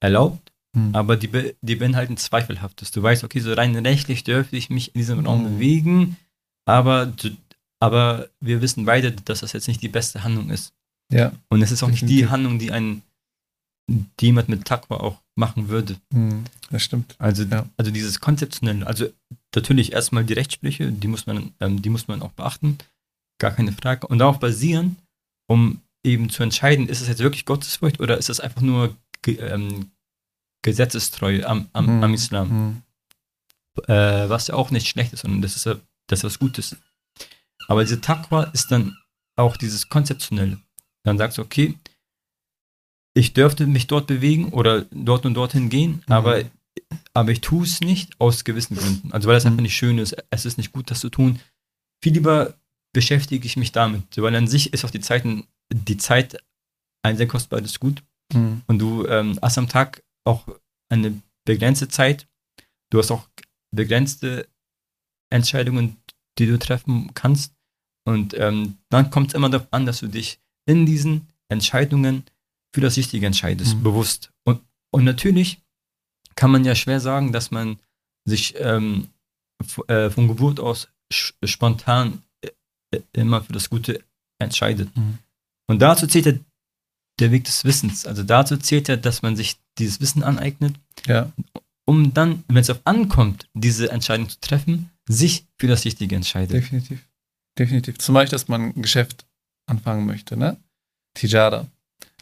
erlaubt, 0.00 0.52
Hm. 0.76 0.92
aber 0.92 1.16
die, 1.16 1.28
be 1.28 1.54
die 1.62 1.76
beinhalten 1.76 2.16
Zweifelhaftes. 2.16 2.90
Du 2.90 3.00
weißt, 3.02 3.22
okay, 3.22 3.38
so 3.38 3.52
rein 3.52 3.76
rechtlich 3.76 4.24
dürfte 4.24 4.56
ich 4.56 4.70
mich 4.70 4.94
in 4.94 4.98
diesem 5.00 5.24
Raum 5.24 5.44
Mhm. 5.44 5.54
bewegen, 5.54 6.16
aber, 6.66 7.12
aber 7.80 8.28
wir 8.40 8.60
wissen 8.60 8.84
beide, 8.84 9.12
dass 9.12 9.40
das 9.40 9.52
jetzt 9.52 9.68
nicht 9.68 9.82
die 9.82 9.88
beste 9.88 10.24
Handlung 10.24 10.50
ist. 10.50 10.72
Ja. 11.12 11.32
Und 11.48 11.62
es 11.62 11.70
ist 11.70 11.82
auch 11.84 11.88
nicht 11.90 12.08
die. 12.08 12.26
Handlung, 12.26 12.58
die 12.58 12.72
ein 12.72 13.02
die 13.86 14.26
jemand 14.26 14.48
mit 14.48 14.64
Takwa 14.64 14.96
auch 14.96 15.20
machen 15.36 15.68
würde. 15.68 15.96
Hm, 16.12 16.44
Das 16.70 16.82
stimmt. 16.82 17.16
Also, 17.18 17.44
Ja. 17.44 17.66
also 17.76 17.90
dieses 17.90 18.20
konzeptionelle, 18.20 18.86
also 18.86 19.06
natürlich 19.54 19.92
erstmal 19.92 20.24
die 20.24 20.32
Rechtssprüche, 20.32 20.90
die 20.90 21.08
muss 21.08 21.26
man, 21.26 21.52
ähm, 21.60 21.82
die 21.82 21.90
muss 21.90 22.08
man 22.08 22.22
auch 22.22 22.32
beachten, 22.32 22.78
gar 23.38 23.50
keine 23.50 23.72
Frage. 23.72 24.06
Und 24.06 24.18
darauf 24.20 24.38
basieren, 24.40 24.96
um 25.46 25.80
eben 26.02 26.30
zu 26.30 26.42
entscheiden, 26.42 26.88
ist 26.88 27.00
es 27.02 27.08
jetzt 27.08 27.18
wirklich 27.20 27.44
Gottesfurcht 27.44 28.00
oder 28.00 28.16
ist 28.18 28.30
es 28.30 28.40
einfach 28.40 28.60
nur 28.62 28.96
ge 29.22 29.36
ähm, 29.38 29.90
Gesetzestreue 30.62 31.46
am, 31.46 31.68
am, 31.72 31.86
Hm, 31.86 32.02
am 32.04 32.14
Islam? 32.14 32.48
hm. 32.50 32.82
äh, 33.88 34.28
was 34.28 34.46
ja 34.48 34.54
auch 34.54 34.70
nicht 34.70 34.88
schlecht 34.88 35.12
ist, 35.12 35.20
sondern 35.22 35.42
das 35.42 35.56
ist, 35.56 35.66
ja- 35.66 35.76
das 36.06 36.20
ist 36.20 36.24
was 36.24 36.38
Gutes. 36.38 36.76
Aber 37.68 37.82
diese 37.82 38.00
Taqwa 38.00 38.44
ist 38.44 38.70
dann 38.70 38.96
auch 39.36 39.56
dieses 39.56 39.88
Konzeptionelle. 39.88 40.58
Dann 41.02 41.18
sagst 41.18 41.38
du, 41.38 41.42
okay, 41.42 41.76
ich 43.14 43.32
dürfte 43.32 43.66
mich 43.66 43.86
dort 43.86 44.06
bewegen 44.06 44.50
oder 44.50 44.82
dort 44.90 45.24
und 45.26 45.34
dorthin 45.34 45.68
gehen, 45.70 46.02
Mhm. 46.06 46.12
aber, 46.12 46.42
aber 47.12 47.30
ich 47.30 47.40
tue 47.40 47.64
es 47.64 47.80
nicht 47.80 48.20
aus 48.20 48.44
gewissen 48.44 48.76
Gründen. 48.76 49.12
Also 49.12 49.28
weil 49.28 49.36
es 49.36 49.44
Mhm. 49.44 49.50
einfach 49.52 49.62
nicht 49.62 49.76
schön 49.76 49.98
ist, 49.98 50.16
es 50.30 50.44
ist 50.44 50.58
nicht 50.58 50.72
gut, 50.72 50.90
das 50.90 51.00
zu 51.00 51.10
tun. 51.10 51.38
Viel 52.02 52.12
lieber 52.14 52.54
beschäftige 52.92 53.46
ich 53.46 53.56
mich 53.56 53.72
damit, 53.72 54.04
weil 54.16 54.34
an 54.36 54.46
sich 54.48 54.72
ist 54.72 54.84
auch 54.84 54.90
die, 54.90 55.00
Zeiten, 55.00 55.46
die 55.72 55.96
Zeit 55.96 56.36
ein 57.02 57.16
sehr 57.16 57.26
kostbares 57.28 57.78
Gut 57.80 58.02
Hm. 58.32 58.62
und 58.66 58.78
du 58.78 59.06
ähm, 59.06 59.38
hast 59.42 59.58
am 59.58 59.68
Tag 59.68 60.02
auch 60.24 60.46
eine 60.88 61.20
begrenzte 61.44 61.88
Zeit. 61.88 62.26
Du 62.90 62.98
hast 62.98 63.10
auch 63.10 63.28
begrenzte 63.74 64.48
Entscheidungen, 65.30 65.96
die 66.38 66.46
du 66.46 66.58
treffen 66.58 67.10
kannst. 67.14 67.52
Und 68.06 68.34
ähm, 68.38 68.78
dann 68.90 69.10
kommt 69.10 69.28
es 69.28 69.34
immer 69.34 69.50
darauf 69.50 69.68
an, 69.72 69.86
dass 69.86 70.00
du 70.00 70.06
dich 70.08 70.38
in 70.66 70.86
diesen 70.86 71.28
Entscheidungen 71.48 72.24
für 72.74 72.80
das 72.80 72.96
Richtige 72.96 73.24
entscheidest, 73.26 73.76
Mhm. 73.76 73.82
bewusst. 73.84 74.30
Und, 74.44 74.60
und 74.92 75.04
natürlich 75.04 75.60
kann 76.34 76.50
man 76.50 76.64
ja 76.64 76.74
schwer 76.74 76.98
sagen, 77.00 77.32
dass 77.32 77.50
man 77.52 77.78
sich 78.28 78.54
ähm, 78.58 79.08
äh, 79.86 80.10
von 80.10 80.26
Geburt 80.28 80.58
aus 80.58 80.88
spontan 81.44 82.22
äh, 82.42 82.50
äh, 82.96 83.00
immer 83.12 83.42
für 83.42 83.52
das 83.52 83.70
Gute 83.70 84.02
entscheidet. 84.40 84.94
Mhm. 84.96 85.18
Und 85.68 85.78
dazu 85.80 86.06
zählt 86.08 86.26
ja 86.26 86.32
der 87.20 87.30
Weg 87.30 87.44
des 87.44 87.64
Wissens. 87.64 88.06
Also 88.06 88.24
dazu 88.24 88.56
zählt 88.56 88.88
ja, 88.88 88.96
dass 88.96 89.22
man 89.22 89.36
sich 89.36 89.56
dieses 89.78 90.00
Wissen 90.00 90.24
aneignet, 90.24 90.74
Ja. 91.06 91.30
um 91.86 92.12
dann, 92.12 92.42
wenn 92.48 92.56
es 92.56 92.70
auf 92.70 92.80
ankommt, 92.84 93.48
diese 93.54 93.90
Entscheidung 93.92 94.28
zu 94.28 94.40
treffen, 94.40 94.90
sich 95.08 95.46
für 95.60 95.68
das 95.68 95.84
Richtige 95.84 96.16
entscheidet. 96.16 96.54
Definitiv. 96.54 97.06
Definitiv. 97.56 97.98
Zum 97.98 98.14
Beispiel, 98.14 98.32
dass 98.32 98.48
man 98.48 98.72
ein 98.74 98.82
Geschäft 98.82 99.26
anfangen 99.70 100.06
möchte, 100.06 100.36
ne? 100.36 100.56
Tijara. 101.14 101.68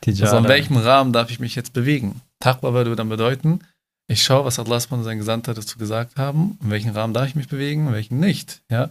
Also 0.07 0.37
in 0.37 0.49
welchem 0.49 0.77
Rahmen 0.77 1.13
darf 1.13 1.31
ich 1.31 1.41
mich 1.41 1.55
jetzt 1.55 1.73
bewegen? 1.73 2.21
Taqwa 2.41 2.73
würde 2.73 2.97
dann 2.97 3.09
bedeuten, 3.09 3.61
ich 4.09 4.23
schaue, 4.23 4.45
was 4.45 4.59
Allah 4.59 4.81
und 4.91 5.05
sein 5.05 5.19
Gesandter 5.19 5.55
dazu 5.55 5.79
gesagt 5.79 6.17
haben, 6.17 6.59
in 6.63 6.71
welchem 6.71 6.91
Rahmen 6.91 7.15
darf 7.15 7.29
ich 7.29 7.35
mich 7.35 7.49
bewegen, 7.49 7.87
in 7.87 7.93
welchem 7.93 8.21
nicht. 8.21 8.63
Ja? 8.69 8.91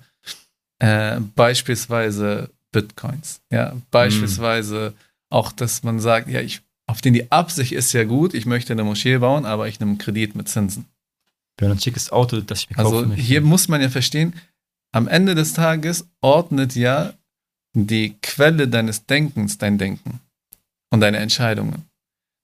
Äh, 0.79 1.19
beispielsweise 1.35 2.49
Bitcoins. 2.71 3.41
Ja? 3.51 3.75
Beispielsweise 3.91 4.93
auch, 5.29 5.51
dass 5.51 5.83
man 5.83 5.99
sagt, 5.99 6.29
ja, 6.29 6.41
ich, 6.41 6.61
auf 6.87 7.01
den 7.01 7.13
die 7.13 7.31
Absicht 7.31 7.73
ist 7.73 7.93
ja 7.93 8.03
gut, 8.03 8.33
ich 8.33 8.45
möchte 8.45 8.73
eine 8.73 8.83
Moschee 8.83 9.17
bauen, 9.17 9.45
aber 9.45 9.67
ich 9.67 9.79
nehme 9.79 9.91
einen 9.91 9.97
Kredit 9.99 10.35
mit 10.35 10.49
Zinsen. 10.49 10.85
Ja, 11.59 11.69
ein 11.69 11.79
schickes 11.79 12.11
Auto, 12.11 12.41
das 12.41 12.61
ich 12.63 12.69
mir 12.69 12.79
Also 12.79 13.05
möchte. 13.05 13.21
hier 13.21 13.41
muss 13.41 13.67
man 13.67 13.81
ja 13.81 13.89
verstehen, 13.89 14.33
am 14.91 15.07
Ende 15.07 15.35
des 15.35 15.53
Tages 15.53 16.07
ordnet 16.21 16.75
ja 16.75 17.13
die 17.73 18.15
Quelle 18.21 18.67
deines 18.67 19.05
Denkens 19.05 19.57
dein 19.57 19.77
Denken 19.77 20.19
und 20.91 21.01
deine 21.01 21.17
Entscheidungen. 21.17 21.85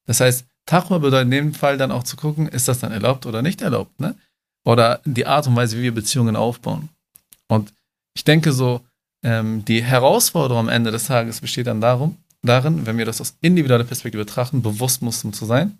Das 0.07 0.19
heißt, 0.19 0.45
Taqwa 0.65 0.97
bedeutet 0.97 1.25
in 1.25 1.31
dem 1.31 1.53
Fall 1.53 1.77
dann 1.77 1.91
auch 1.91 2.03
zu 2.03 2.17
gucken, 2.17 2.47
ist 2.47 2.67
das 2.67 2.79
dann 2.79 2.91
erlaubt 2.91 3.25
oder 3.25 3.41
nicht 3.41 3.61
erlaubt, 3.61 3.99
ne? 3.99 4.15
Oder 4.65 5.01
die 5.05 5.25
Art 5.25 5.47
und 5.47 5.55
Weise, 5.55 5.77
wie 5.77 5.83
wir 5.83 5.93
Beziehungen 5.93 6.35
aufbauen. 6.35 6.89
Und 7.47 7.73
ich 8.13 8.25
denke 8.25 8.51
so, 8.51 8.81
ähm, 9.23 9.63
die 9.63 9.83
Herausforderung 9.83 10.67
am 10.67 10.69
Ende 10.69 10.91
des 10.91 11.05
Tages 11.05 11.39
besteht 11.39 11.67
dann 11.67 11.79
darum, 11.79 12.17
darin, 12.41 12.85
wenn 12.85 12.97
wir 12.97 13.05
das 13.05 13.21
aus 13.21 13.37
individueller 13.41 13.85
Perspektive 13.85 14.25
betrachten, 14.25 14.61
bewusst 14.61 15.01
Muslim 15.01 15.31
zu 15.31 15.45
sein, 15.45 15.77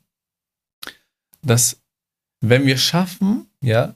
dass 1.41 1.77
wenn 2.41 2.65
wir 2.65 2.77
schaffen, 2.77 3.47
ja, 3.62 3.93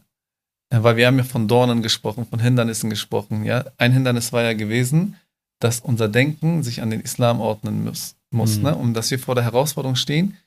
weil 0.69 0.95
wir 0.95 1.07
haben 1.07 1.17
ja 1.17 1.23
von 1.23 1.47
Dornen 1.47 1.81
gesprochen, 1.81 2.25
von 2.25 2.39
Hindernissen 2.39 2.89
gesprochen, 2.89 3.43
ja, 3.43 3.65
ein 3.77 3.91
Hindernis 3.91 4.34
war 4.34 4.43
ja 4.43 4.53
gewesen, 4.53 5.17
dass 5.60 5.79
unser 5.79 6.07
Denken 6.07 6.63
sich 6.63 6.81
an 6.81 6.89
den 6.89 7.01
Islam 7.01 7.39
ordnen 7.39 7.84
muss, 7.84 8.15
muss 8.32 8.58
Mhm. 8.58 8.63
ne, 8.63 8.76
um 8.76 8.94
dass 8.94 9.12
wir 9.12 9.20
vor 9.20 9.36
der 9.36 9.44
Herausforderung 9.44 9.96
stehen, 9.96 10.38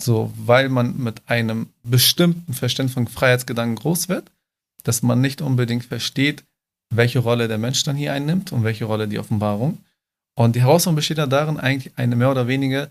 so, 0.00 0.32
weil 0.36 0.68
man 0.68 0.96
mit 0.96 1.22
einem 1.28 1.68
bestimmten 1.82 2.52
Verständnis 2.52 2.94
von 2.94 3.06
Freiheitsgedanken 3.06 3.76
groß 3.76 4.08
wird, 4.08 4.30
dass 4.82 5.02
man 5.02 5.20
nicht 5.20 5.40
unbedingt 5.40 5.84
versteht, 5.84 6.44
welche 6.90 7.20
Rolle 7.20 7.48
der 7.48 7.58
Mensch 7.58 7.82
dann 7.84 7.96
hier 7.96 8.12
einnimmt 8.12 8.52
und 8.52 8.64
welche 8.64 8.84
Rolle 8.84 9.08
die 9.08 9.18
Offenbarung. 9.18 9.78
Und 10.36 10.56
die 10.56 10.62
Herausforderung 10.62 10.96
besteht 10.96 11.18
ja 11.18 11.26
darin, 11.26 11.58
eigentlich 11.58 11.92
eine 11.96 12.16
mehr 12.16 12.30
oder 12.30 12.48
weniger 12.48 12.90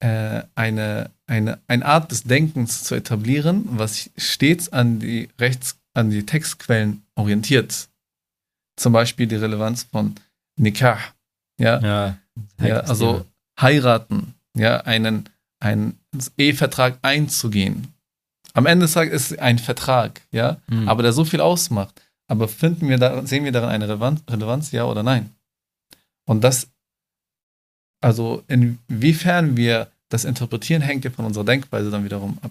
äh, 0.00 0.42
eine, 0.56 1.10
eine, 1.26 1.60
eine 1.68 1.86
Art 1.86 2.10
des 2.10 2.24
Denkens 2.24 2.82
zu 2.82 2.96
etablieren, 2.96 3.64
was 3.70 4.10
stets 4.16 4.72
an 4.72 4.98
die 4.98 5.28
Rechts, 5.38 5.78
an 5.94 6.10
die 6.10 6.26
Textquellen 6.26 7.02
orientiert. 7.14 7.88
Zum 8.76 8.92
Beispiel 8.92 9.28
die 9.28 9.36
Relevanz 9.36 9.84
von 9.84 10.16
Nikah, 10.56 10.98
ja, 11.58 11.80
ja, 11.80 12.18
ja 12.58 12.80
also 12.80 13.24
heiraten, 13.62 14.34
ja, 14.56 14.78
einen, 14.82 15.28
einen 15.60 15.98
Ehevertrag 16.36 16.98
einzugehen. 17.02 17.88
Am 18.54 18.66
Ende 18.66 18.84
des 18.84 18.92
Tages 18.92 19.14
ist 19.14 19.30
es 19.32 19.38
ein 19.38 19.58
Vertrag, 19.58 20.20
ja, 20.30 20.58
Mhm. 20.68 20.88
aber 20.88 21.02
der 21.02 21.12
so 21.12 21.24
viel 21.24 21.40
ausmacht. 21.40 22.02
Aber 22.28 22.48
finden 22.48 22.88
wir 22.88 22.98
darin, 22.98 23.26
sehen 23.26 23.44
wir 23.44 23.52
darin 23.52 23.70
eine 23.70 23.88
Relevanz, 23.88 24.70
ja 24.72 24.84
oder 24.84 25.02
nein? 25.02 25.30
Und 26.26 26.42
das, 26.44 26.68
also 28.00 28.42
inwiefern 28.48 29.56
wir 29.56 29.88
das 30.08 30.24
interpretieren, 30.24 30.82
hängt 30.82 31.04
ja 31.04 31.10
von 31.10 31.24
unserer 31.24 31.44
Denkweise 31.44 31.90
dann 31.90 32.04
wiederum 32.04 32.38
ab. 32.42 32.50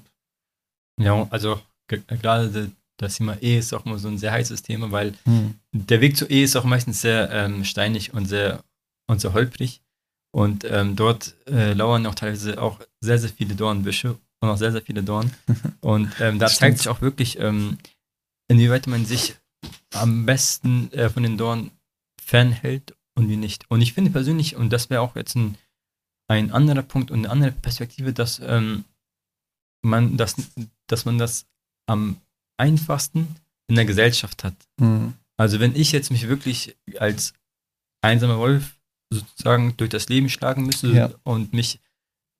ja, 0.99 1.27
also 1.29 1.61
ge- 1.87 2.01
gerade 2.07 2.71
das 2.97 3.15
Thema 3.15 3.37
Ehe 3.41 3.59
ist 3.59 3.73
auch 3.73 3.85
immer 3.85 3.97
so 3.99 4.07
ein 4.07 4.17
sehr 4.17 4.31
heißes 4.31 4.61
Thema, 4.63 4.91
weil 4.91 5.13
Hm. 5.25 5.55
der 5.71 6.01
Weg 6.01 6.17
zur 6.17 6.29
Ehe 6.29 6.43
ist 6.43 6.55
auch 6.55 6.63
meistens 6.63 7.01
sehr 7.01 7.29
ähm, 7.31 7.63
steinig 7.63 8.13
und 8.13 8.25
sehr, 8.25 8.63
und 9.07 9.21
sehr 9.21 9.33
holprig. 9.33 9.81
Und 10.33 10.63
ähm, 10.63 10.95
dort 10.95 11.35
äh, 11.47 11.73
lauern 11.73 12.05
auch 12.05 12.15
teilweise 12.15 12.61
auch 12.61 12.79
sehr, 13.01 13.19
sehr 13.19 13.29
viele 13.29 13.55
Dornbüsche 13.55 14.17
und 14.39 14.49
auch 14.49 14.57
sehr, 14.57 14.71
sehr 14.71 14.81
viele 14.81 15.03
Dornen. 15.03 15.33
Und 15.81 16.11
ähm, 16.19 16.39
da 16.39 16.47
zeigt 16.47 16.77
sich 16.77 16.87
auch 16.87 17.01
wirklich, 17.01 17.37
ähm, 17.39 17.77
inwieweit 18.47 18.87
man 18.87 19.05
sich 19.05 19.35
am 19.93 20.25
besten 20.25 20.91
äh, 20.93 21.09
von 21.09 21.23
den 21.23 21.37
Dornen 21.37 21.71
fernhält 22.21 22.95
und 23.15 23.29
wie 23.29 23.35
nicht. 23.35 23.69
Und 23.69 23.81
ich 23.81 23.93
finde 23.93 24.11
persönlich, 24.11 24.55
und 24.55 24.71
das 24.71 24.89
wäre 24.89 25.01
auch 25.01 25.15
jetzt 25.15 25.35
ein, 25.35 25.57
ein 26.29 26.51
anderer 26.51 26.81
Punkt 26.81 27.11
und 27.11 27.19
eine 27.19 27.29
andere 27.29 27.51
Perspektive, 27.51 28.13
dass 28.13 28.39
ähm, 28.39 28.85
man 29.83 30.17
das, 30.17 30.35
dass 30.87 31.05
man 31.05 31.17
das 31.17 31.45
am 31.87 32.21
einfachsten 32.57 33.35
in 33.67 33.75
der 33.75 33.85
Gesellschaft 33.85 34.43
hat. 34.43 34.55
Hm. 34.79 35.13
Also 35.37 35.59
wenn 35.59 35.75
ich 35.75 35.91
jetzt 35.91 36.11
mich 36.11 36.27
wirklich 36.27 36.77
als 36.99 37.33
einsamer 38.01 38.37
Wolf 38.37 38.79
sozusagen 39.11 39.75
durch 39.77 39.89
das 39.91 40.09
Leben 40.09 40.29
schlagen 40.29 40.65
müsste 40.65 40.87
Ja. 40.87 41.11
und 41.23 41.53
mich 41.53 41.79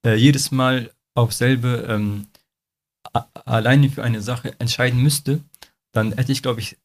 äh, 0.05 0.15
jedes 0.15 0.49
Mal 0.51 0.91
auf 1.13 1.33
selbe 1.33 1.85
ähm, 1.87 2.27
alleine 3.45 3.89
für 3.89 4.03
eine 4.03 4.21
Sache 4.21 4.55
entscheiden 4.59 5.01
müsste, 5.01 5.41
dann 5.91 6.13
hätte 6.13 6.31
ich, 6.31 6.41
glaube 6.41 6.61
ich, 6.61 6.77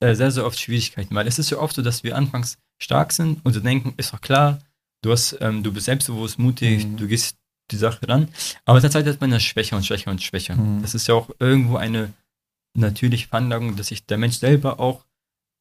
äh, 0.00 0.14
sehr, 0.14 0.30
sehr 0.30 0.46
oft 0.46 0.58
Schwierigkeiten. 0.58 1.14
Weil 1.14 1.26
es 1.26 1.38
ist 1.38 1.50
ja 1.50 1.58
oft 1.58 1.74
so, 1.76 1.82
dass 1.82 2.02
wir 2.04 2.16
anfangs 2.16 2.58
stark 2.80 3.12
sind 3.12 3.44
und 3.44 3.52
so 3.52 3.60
denken, 3.60 3.94
ist 3.96 4.12
doch 4.12 4.20
klar, 4.20 4.60
du 5.02 5.10
hast, 5.12 5.36
ähm, 5.40 5.62
du 5.62 5.72
bist 5.72 5.86
selbstbewusst, 5.86 6.38
mutig, 6.38 6.86
Mhm. 6.86 6.96
du 6.96 7.06
gehst 7.08 7.36
die 7.70 7.76
Sache 7.76 8.08
ran. 8.08 8.28
Aber 8.64 8.80
der 8.80 8.90
Zeit 8.90 9.04
wird 9.04 9.20
man 9.20 9.30
ja 9.32 9.40
schwächer 9.40 9.76
und 9.76 9.84
schwächer 9.84 10.10
und 10.10 10.22
schwächer. 10.22 10.56
Mhm. 10.56 10.80
Das 10.80 10.94
ist 10.94 11.06
ja 11.06 11.14
auch 11.14 11.28
irgendwo 11.38 11.76
eine 11.76 12.12
natürliche 12.74 13.28
Veranlagung, 13.28 13.76
dass 13.76 13.88
sich 13.88 14.06
der 14.06 14.16
Mensch 14.18 14.36
selber 14.36 14.80
auch 14.80 15.04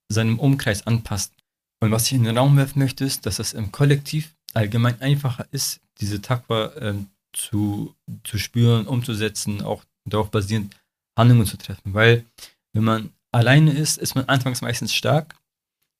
seinem 0.10 0.39
Umkreis 0.39 0.88
anpasst. 0.88 1.34
Und 1.80 1.92
was 1.92 2.08
ich 2.08 2.13
in 2.13 2.24
den 2.24 2.38
Raum 2.38 2.58
werfen 2.58 2.80
möchte, 2.80 3.06
ist, 3.06 3.26
dass 3.26 3.40
es 3.40 3.54
im 3.54 3.72
Kollektiv 3.72 4.34
allgemein 4.54 5.00
einfacher 5.02 5.46
ist, 5.52 5.80
diese 6.00 6.22
Takwa 6.22 6.72
ähm, 6.80 7.08
zu, 7.34 7.96
zu 8.24 8.38
spüren, 8.40 8.88
umzusetzen, 8.88 9.62
auch 9.62 9.84
darauf 10.06 10.32
basierend 10.32 10.76
Handlungen 11.18 11.46
zu 11.46 11.58
treffen. 11.58 11.94
Weil 11.94 12.26
wenn 12.74 12.84
man 12.84 13.12
alleine 13.32 13.72
ist, 13.74 13.98
ist 13.98 14.16
man 14.16 14.26
anfangs 14.26 14.62
meistens 14.62 14.94
stark, 14.94 15.36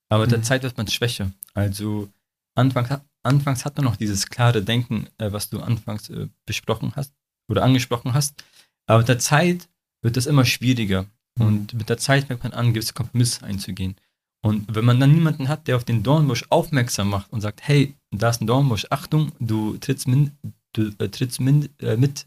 aber 0.10 0.24
mit 0.24 0.32
der 0.32 0.40
Mhm. 0.40 0.44
Zeit 0.44 0.64
wird 0.64 0.78
man 0.78 0.88
schwächer. 0.88 1.32
Also 1.54 2.10
anfangs, 2.56 2.90
hat- 2.90 3.06
anfangs 3.24 3.66
hat 3.66 3.76
man 3.78 3.86
noch 3.86 3.98
dieses 3.98 4.28
klare 4.28 4.64
Denken, 4.64 5.08
äh, 5.18 5.32
was 5.32 5.50
du 5.50 5.60
anfangs 5.60 6.10
äh, 6.10 6.28
besprochen 6.46 6.94
hast 6.96 7.14
oder 7.50 7.64
angesprochen 7.64 8.14
hast. 8.14 8.44
Aber 8.88 9.00
mit 9.00 9.10
der 9.10 9.20
Zeit 9.20 9.68
wird 10.02 10.18
das 10.18 10.26
immer 10.26 10.46
schwieriger. 10.46 11.06
Und 11.40 11.74
mit 11.76 11.90
der 11.90 12.00
Zeit 12.00 12.26
fängt 12.26 12.42
man 12.42 12.54
an, 12.54 12.74
gewisse 12.74 12.94
Kompromisse 12.94 13.46
einzugehen. 13.46 13.96
Und 14.42 14.74
wenn 14.74 14.86
man 14.86 15.00
dann 15.00 15.14
niemanden 15.14 15.48
hat, 15.50 15.68
der 15.68 15.76
auf 15.76 15.84
den 15.84 16.04
Dornbusch 16.04 16.46
aufmerksam 16.50 17.10
macht 17.10 17.32
und 17.34 17.42
sagt, 17.42 17.68
hey, 17.68 17.96
da 18.12 18.30
ist 18.30 18.42
ein 18.42 18.48
Dornbusch, 18.48 18.88
Achtung, 18.92 19.32
du 19.40 19.78
trittst, 19.78 20.08
min, 20.08 20.32
du, 20.74 20.92
äh, 21.00 21.10
trittst 21.10 21.40
min, 21.42 21.70
äh, 21.80 21.98
mit, 21.98 22.26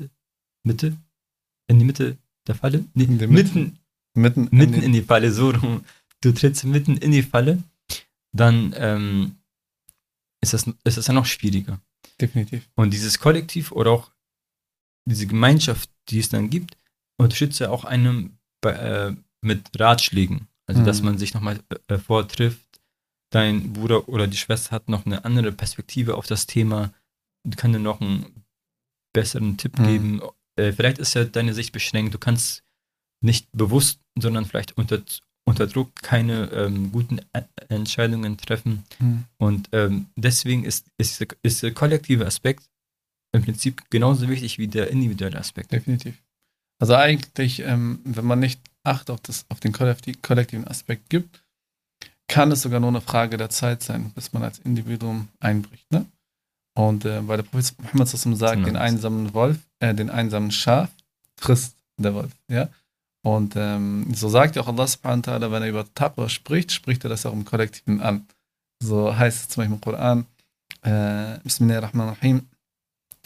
Mitte, 0.64 0.96
in 1.68 1.78
die 1.78 1.84
Mitte 1.84 2.18
der 2.46 2.54
Falle? 2.56 2.84
Nee, 2.94 3.04
In 3.04 3.18
die 3.18 3.26
Mitte. 3.26 3.58
mitten, 3.58 3.78
Mitten, 4.14 4.48
mitten 4.50 4.74
in 4.74 4.82
in 4.82 4.92
die 4.92 5.02
Falle, 5.02 5.32
so 5.32 5.50
rum. 5.50 5.84
Du 6.20 6.32
trittst 6.32 6.64
mitten 6.64 6.96
in 6.96 7.12
die 7.12 7.22
Falle, 7.22 7.62
dann 8.32 8.74
ähm, 8.76 9.36
ist, 10.42 10.52
das, 10.52 10.66
ist 10.84 10.96
das 10.98 11.06
ja 11.06 11.14
noch 11.14 11.26
schwieriger. 11.26 11.80
definitiv. 12.20 12.68
Und 12.74 12.92
dieses 12.92 13.18
Kollektiv 13.20 13.70
oder 13.72 13.92
auch 13.92 14.10
diese 15.08 15.26
Gemeinschaft, 15.26 15.88
die 16.08 16.18
es 16.18 16.28
dann 16.28 16.50
gibt, 16.50 16.76
unterstützt 17.18 17.60
ja 17.60 17.70
auch 17.70 17.84
einem 17.84 18.36
bei, 18.60 18.72
äh, 18.72 19.14
mit 19.42 19.70
Ratschlägen. 19.78 20.48
Also, 20.70 20.84
dass 20.84 21.00
Mhm. 21.00 21.06
man 21.06 21.18
sich 21.18 21.34
nochmal 21.34 21.58
äh, 21.88 21.98
vortrifft. 21.98 22.60
Dein 23.32 23.72
Bruder 23.72 24.08
oder 24.08 24.26
die 24.26 24.36
Schwester 24.36 24.70
hat 24.70 24.88
noch 24.88 25.04
eine 25.06 25.24
andere 25.24 25.52
Perspektive 25.52 26.16
auf 26.16 26.26
das 26.26 26.46
Thema, 26.46 26.92
kann 27.56 27.72
dir 27.72 27.78
noch 27.80 28.00
einen 28.00 28.44
besseren 29.12 29.56
Tipp 29.56 29.78
Mhm. 29.78 29.84
geben. 29.86 30.20
Äh, 30.56 30.72
vielleicht 30.72 30.98
ist 30.98 31.14
ja 31.14 31.24
deine 31.24 31.54
Sicht 31.54 31.72
beschränkt. 31.72 32.14
Du 32.14 32.18
kannst 32.18 32.62
nicht 33.22 33.48
bewusst, 33.52 33.98
sondern 34.18 34.44
vielleicht 34.46 34.76
unter, 34.76 35.02
unter 35.44 35.66
Druck 35.66 35.94
keine 35.96 36.50
ähm, 36.52 36.92
guten 36.92 37.20
Ä- 37.34 37.46
Entscheidungen 37.68 38.36
treffen. 38.36 38.84
Mhm. 38.98 39.24
Und 39.38 39.68
ähm, 39.72 40.06
deswegen 40.16 40.64
ist, 40.64 40.86
ist, 40.98 41.20
der- 41.20 41.28
ist 41.42 41.62
der 41.62 41.72
kollektive 41.74 42.26
Aspekt 42.26 42.64
im 43.32 43.42
Prinzip 43.42 43.82
genauso 43.90 44.28
wichtig 44.28 44.58
wie 44.58 44.68
der 44.68 44.90
individuelle 44.90 45.38
Aspekt. 45.38 45.72
Definitiv. 45.72 46.14
Also 46.80 46.94
eigentlich, 46.94 47.60
ähm, 47.60 48.00
wenn 48.04 48.24
man 48.24 48.40
nicht 48.40 48.60
Acht 48.82 49.10
auf, 49.10 49.20
das, 49.20 49.44
auf 49.48 49.60
den 49.60 49.72
kollektiven 49.72 50.66
Aspekt 50.66 51.10
gibt, 51.10 51.42
kann 52.28 52.52
es 52.52 52.62
sogar 52.62 52.80
nur 52.80 52.90
eine 52.90 53.00
Frage 53.00 53.36
der 53.36 53.50
Zeit 53.50 53.82
sein, 53.82 54.12
bis 54.14 54.32
man 54.32 54.42
als 54.42 54.58
Individuum 54.60 55.28
einbricht. 55.40 55.90
Ne? 55.92 56.06
Und 56.74 57.04
äh, 57.04 57.26
weil 57.26 57.38
der 57.38 57.44
Prophet 57.44 57.74
Muhammad 57.82 58.08
sagt, 58.08 58.66
den 58.66 58.76
einsamen 58.76 59.34
Wolf, 59.34 59.58
äh, 59.80 59.94
den 59.94 60.08
einsamen 60.08 60.50
Schaf 60.50 60.90
frisst 61.36 61.76
der 61.98 62.14
Wolf. 62.14 62.32
Ja? 62.48 62.68
Und 63.22 63.54
ähm, 63.56 64.06
so 64.14 64.28
sagt 64.28 64.56
ja 64.56 64.62
auch 64.62 64.68
Allah 64.68 64.86
subhanahu 64.86 65.26
wa 65.26 65.32
ta'ala, 65.32 65.50
wenn 65.50 65.62
er 65.62 65.68
über 65.68 65.94
Taqwa 65.94 66.28
spricht, 66.28 66.72
spricht 66.72 67.04
er 67.04 67.10
das 67.10 67.26
auch 67.26 67.32
im 67.32 67.44
Kollektiven 67.44 68.00
an. 68.00 68.26
So 68.82 69.14
heißt 69.14 69.40
es 69.42 69.48
zum 69.48 69.60
Beispiel 69.60 69.74
im 69.74 69.80
Koran, 69.80 70.26
äh, 70.82 71.38
Bismillahirrahmanirrahim, 71.44 72.48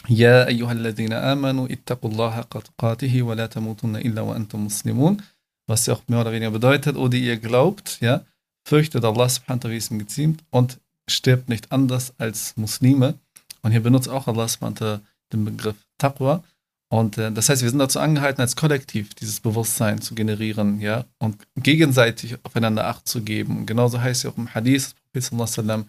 Ja 0.08 0.44
ayyuhalladhina 0.44 1.22
amanu 1.32 1.66
ittaqullaha 1.66 2.44
qatqatihi 2.44 3.24
wa 3.24 3.34
la 3.34 3.48
tamutunna 3.48 4.00
illa 4.00 4.26
wa 4.26 4.34
antum 4.34 4.64
muslimun 4.64 5.22
was 5.66 5.86
ja 5.86 5.94
auch 5.94 6.02
mehr 6.08 6.20
oder 6.20 6.32
weniger 6.32 6.50
bedeutet, 6.50 6.96
oder 6.96 7.16
ihr 7.16 7.36
glaubt, 7.36 7.98
ja, 8.00 8.24
fürchtet 8.64 9.04
Allah 9.04 9.28
subhanahu 9.28 9.62
wa 9.64 9.68
ta'ala, 9.68 9.72
wie 9.72 9.76
es 9.76 9.90
ihm 9.90 9.98
geziemt 9.98 10.42
und 10.50 10.78
stirbt 11.08 11.48
nicht 11.48 11.72
anders 11.72 12.14
als 12.18 12.56
Muslime. 12.56 13.14
Und 13.62 13.72
hier 13.72 13.82
benutzt 13.82 14.08
auch 14.08 14.26
Allah 14.26 14.48
subhanahu 14.48 14.80
wa 14.80 14.86
ta'ala 14.86 15.00
den 15.32 15.44
Begriff 15.44 15.76
Taqwa. 15.98 16.42
Und 16.88 17.18
äh, 17.18 17.32
das 17.32 17.48
heißt, 17.48 17.62
wir 17.62 17.70
sind 17.70 17.78
dazu 17.78 17.98
angehalten, 17.98 18.40
als 18.40 18.56
Kollektiv 18.56 19.14
dieses 19.14 19.40
Bewusstsein 19.40 20.00
zu 20.00 20.14
generieren, 20.14 20.80
ja, 20.80 21.04
und 21.18 21.36
gegenseitig 21.56 22.36
aufeinander 22.44 22.86
Acht 22.86 23.08
zu 23.08 23.22
geben. 23.22 23.58
Und 23.58 23.66
genauso 23.66 24.00
heißt 24.00 24.18
es 24.18 24.22
ja 24.24 24.30
auch 24.30 24.36
im 24.36 24.54
Hadith, 24.54 24.94
wasallam, 25.12 25.88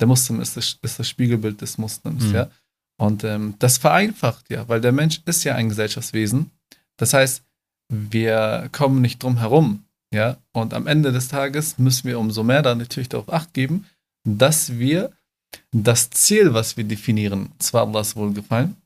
der 0.00 0.06
Muslim 0.08 0.40
ist 0.40 0.56
das, 0.56 0.78
ist 0.82 0.98
das 0.98 1.08
Spiegelbild 1.08 1.60
des 1.60 1.78
Muslims, 1.78 2.24
Mhm. 2.24 2.34
ja. 2.34 2.50
Und 2.98 3.24
ähm, 3.24 3.54
das 3.58 3.78
vereinfacht 3.78 4.50
ja, 4.50 4.68
weil 4.68 4.80
der 4.80 4.92
Mensch 4.92 5.22
ist 5.24 5.44
ja 5.44 5.54
ein 5.54 5.68
Gesellschaftswesen. 5.68 6.50
Das 6.96 7.14
heißt, 7.14 7.42
wir 7.92 8.68
kommen 8.72 9.02
nicht 9.02 9.22
drum 9.22 9.38
herum, 9.38 9.84
ja. 10.12 10.38
Und 10.52 10.74
am 10.74 10.86
Ende 10.86 11.12
des 11.12 11.28
Tages 11.28 11.78
müssen 11.78 12.08
wir 12.08 12.18
umso 12.18 12.42
mehr 12.42 12.62
dann 12.62 12.78
natürlich 12.78 13.08
darauf 13.08 13.32
Acht 13.32 13.52
geben, 13.54 13.86
dass 14.24 14.78
wir 14.78 15.12
das 15.72 16.10
Ziel, 16.10 16.54
was 16.54 16.76
wir 16.76 16.84
definieren, 16.84 17.52
zwar 17.58 17.86
Allahs 17.86 18.16
Wohlgefallen, 18.16 18.76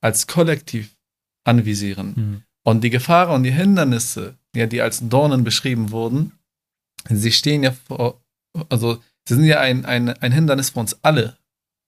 als 0.00 0.26
Kollektiv 0.26 0.96
anvisieren. 1.44 2.14
Mhm. 2.16 2.42
Und 2.64 2.82
die 2.82 2.90
Gefahren 2.90 3.36
und 3.36 3.42
die 3.44 3.52
Hindernisse, 3.52 4.34
ja, 4.54 4.66
die 4.66 4.82
als 4.82 5.08
Dornen 5.08 5.44
beschrieben 5.44 5.92
wurden, 5.92 6.32
sie 7.08 7.30
stehen 7.30 7.62
ja 7.62 7.70
vor, 7.72 8.20
also 8.68 9.00
sie 9.28 9.34
sind 9.34 9.44
ja 9.44 9.60
ein, 9.60 9.84
ein, 9.84 10.08
ein 10.08 10.32
Hindernis 10.32 10.70
für 10.70 10.80
uns 10.80 10.96
alle. 11.02 11.36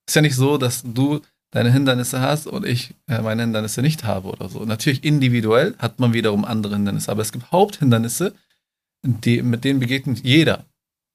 Ist 0.07 0.15
ja 0.15 0.21
nicht 0.21 0.35
so, 0.35 0.57
dass 0.57 0.83
du 0.83 1.21
deine 1.51 1.71
Hindernisse 1.71 2.21
hast 2.21 2.47
und 2.47 2.65
ich 2.65 2.93
äh, 3.07 3.21
meine 3.21 3.41
Hindernisse 3.41 3.81
nicht 3.81 4.03
habe 4.03 4.29
oder 4.29 4.49
so. 4.49 4.65
Natürlich 4.65 5.03
individuell 5.03 5.75
hat 5.79 5.99
man 5.99 6.13
wiederum 6.13 6.45
andere 6.45 6.75
Hindernisse, 6.75 7.11
aber 7.11 7.21
es 7.21 7.31
gibt 7.31 7.51
Haupthindernisse, 7.51 8.35
die, 9.03 9.41
mit 9.41 9.63
denen 9.63 9.79
begegnet 9.79 10.23
jeder. 10.23 10.65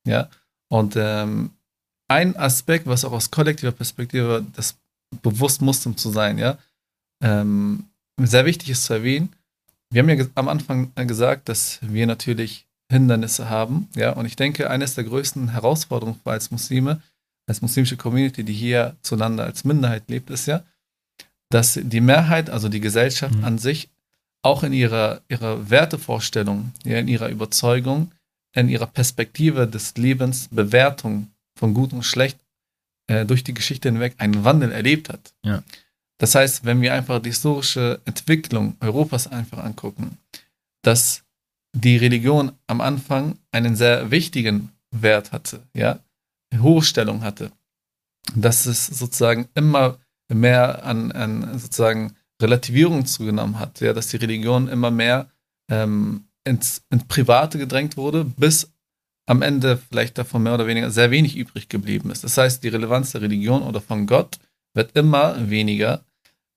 Ja. 0.06 0.28
Und 0.68 0.94
ähm, 0.96 1.50
ein 2.08 2.36
Aspekt, 2.36 2.86
was 2.86 3.04
auch 3.04 3.12
aus 3.12 3.30
kollektiver 3.30 3.72
Perspektive 3.72 4.44
das 4.54 4.76
bewusst 5.22 5.62
Muslim 5.62 5.96
zu 5.96 6.10
sein, 6.10 6.38
ja, 6.38 6.58
ähm, 7.22 7.84
sehr 8.18 8.44
wichtig 8.44 8.70
ist 8.70 8.84
zu 8.84 8.94
erwähnen. 8.94 9.30
Wir 9.90 10.02
haben 10.02 10.08
ja 10.08 10.24
am 10.34 10.48
Anfang 10.48 10.90
äh, 10.96 11.06
gesagt, 11.06 11.48
dass 11.48 11.78
wir 11.82 12.06
natürlich 12.06 12.66
Hindernisse 12.90 13.48
haben, 13.48 13.88
ja, 13.94 14.10
und 14.12 14.26
ich 14.26 14.36
denke, 14.36 14.68
eines 14.68 14.94
der 14.94 15.04
größten 15.04 15.48
Herausforderungen 15.48 16.20
als 16.24 16.50
Muslime, 16.50 17.00
als 17.46 17.62
muslimische 17.62 17.96
Community, 17.96 18.44
die 18.44 18.52
hier 18.52 18.96
zueinander 19.02 19.44
als 19.44 19.64
Minderheit 19.64 20.08
lebt, 20.08 20.30
ist 20.30 20.46
ja, 20.46 20.64
dass 21.50 21.78
die 21.80 22.00
Mehrheit, 22.00 22.50
also 22.50 22.68
die 22.68 22.80
Gesellschaft 22.80 23.36
Mhm. 23.36 23.44
an 23.44 23.58
sich, 23.58 23.90
auch 24.42 24.62
in 24.62 24.72
ihrer, 24.72 25.20
ihrer 25.28 25.70
Wertevorstellung, 25.70 26.72
ja, 26.84 26.98
in 26.98 27.08
ihrer 27.08 27.28
Überzeugung, 27.28 28.12
in 28.54 28.68
ihrer 28.68 28.86
Perspektive 28.86 29.66
des 29.66 29.96
Lebens, 29.96 30.48
Bewertung 30.50 31.28
von 31.58 31.74
Gut 31.74 31.92
und 31.92 32.02
Schlecht 32.02 32.38
äh, 33.06 33.24
durch 33.24 33.44
die 33.44 33.54
Geschichte 33.54 33.88
hinweg 33.90 34.14
einen 34.18 34.44
Wandel 34.44 34.72
erlebt 34.72 35.08
hat. 35.08 35.34
Ja. 35.44 35.62
Das 36.18 36.34
heißt, 36.34 36.64
wenn 36.64 36.80
wir 36.80 36.94
einfach 36.94 37.20
die 37.20 37.30
historische 37.30 38.00
Entwicklung 38.04 38.76
Europas 38.80 39.26
einfach 39.26 39.58
angucken, 39.58 40.18
dass 40.82 41.22
die 41.74 41.96
Religion 41.96 42.52
am 42.66 42.80
Anfang 42.80 43.36
einen 43.50 43.74
sehr 43.76 44.10
wichtigen 44.10 44.70
Wert 44.90 45.32
hatte, 45.32 45.60
ja, 45.74 45.98
hohe 46.58 46.82
Stellung 46.82 47.22
hatte, 47.22 47.50
dass 48.34 48.66
es 48.66 48.86
sozusagen 48.86 49.48
immer 49.54 49.98
mehr 50.28 50.84
an, 50.84 51.12
an 51.12 51.58
sozusagen 51.58 52.14
Relativierung 52.40 53.06
zugenommen 53.06 53.58
hat, 53.58 53.80
ja, 53.80 53.92
dass 53.92 54.08
die 54.08 54.16
Religion 54.16 54.68
immer 54.68 54.90
mehr 54.90 55.30
ähm, 55.70 56.24
ins, 56.44 56.82
ins 56.90 57.04
Private 57.04 57.58
gedrängt 57.58 57.96
wurde, 57.96 58.24
bis 58.24 58.72
am 59.26 59.42
Ende 59.42 59.78
vielleicht 59.78 60.18
davon 60.18 60.42
mehr 60.42 60.54
oder 60.54 60.66
weniger 60.66 60.90
sehr 60.90 61.10
wenig 61.10 61.36
übrig 61.36 61.68
geblieben 61.68 62.10
ist. 62.10 62.24
Das 62.24 62.36
heißt, 62.36 62.62
die 62.62 62.68
Relevanz 62.68 63.12
der 63.12 63.22
Religion 63.22 63.62
oder 63.62 63.80
von 63.80 64.06
Gott 64.06 64.38
wird 64.74 64.96
immer 64.96 65.48
weniger. 65.48 66.04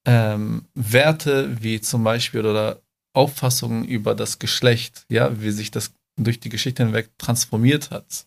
Ähm, 0.05 0.65
Werte 0.73 1.61
wie 1.61 1.81
zum 1.81 2.03
Beispiel 2.03 2.45
oder 2.45 2.81
Auffassungen 3.13 3.85
über 3.85 4.15
das 4.15 4.39
Geschlecht, 4.39 5.05
ja, 5.09 5.41
wie 5.41 5.51
sich 5.51 5.71
das 5.71 5.93
durch 6.17 6.39
die 6.39 6.49
Geschichte 6.49 6.83
hinweg 6.83 7.09
transformiert 7.17 7.91
hat, 7.91 8.25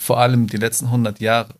vor 0.00 0.20
allem 0.20 0.46
die 0.46 0.56
letzten 0.56 0.86
100 0.86 1.20
Jahre, 1.20 1.54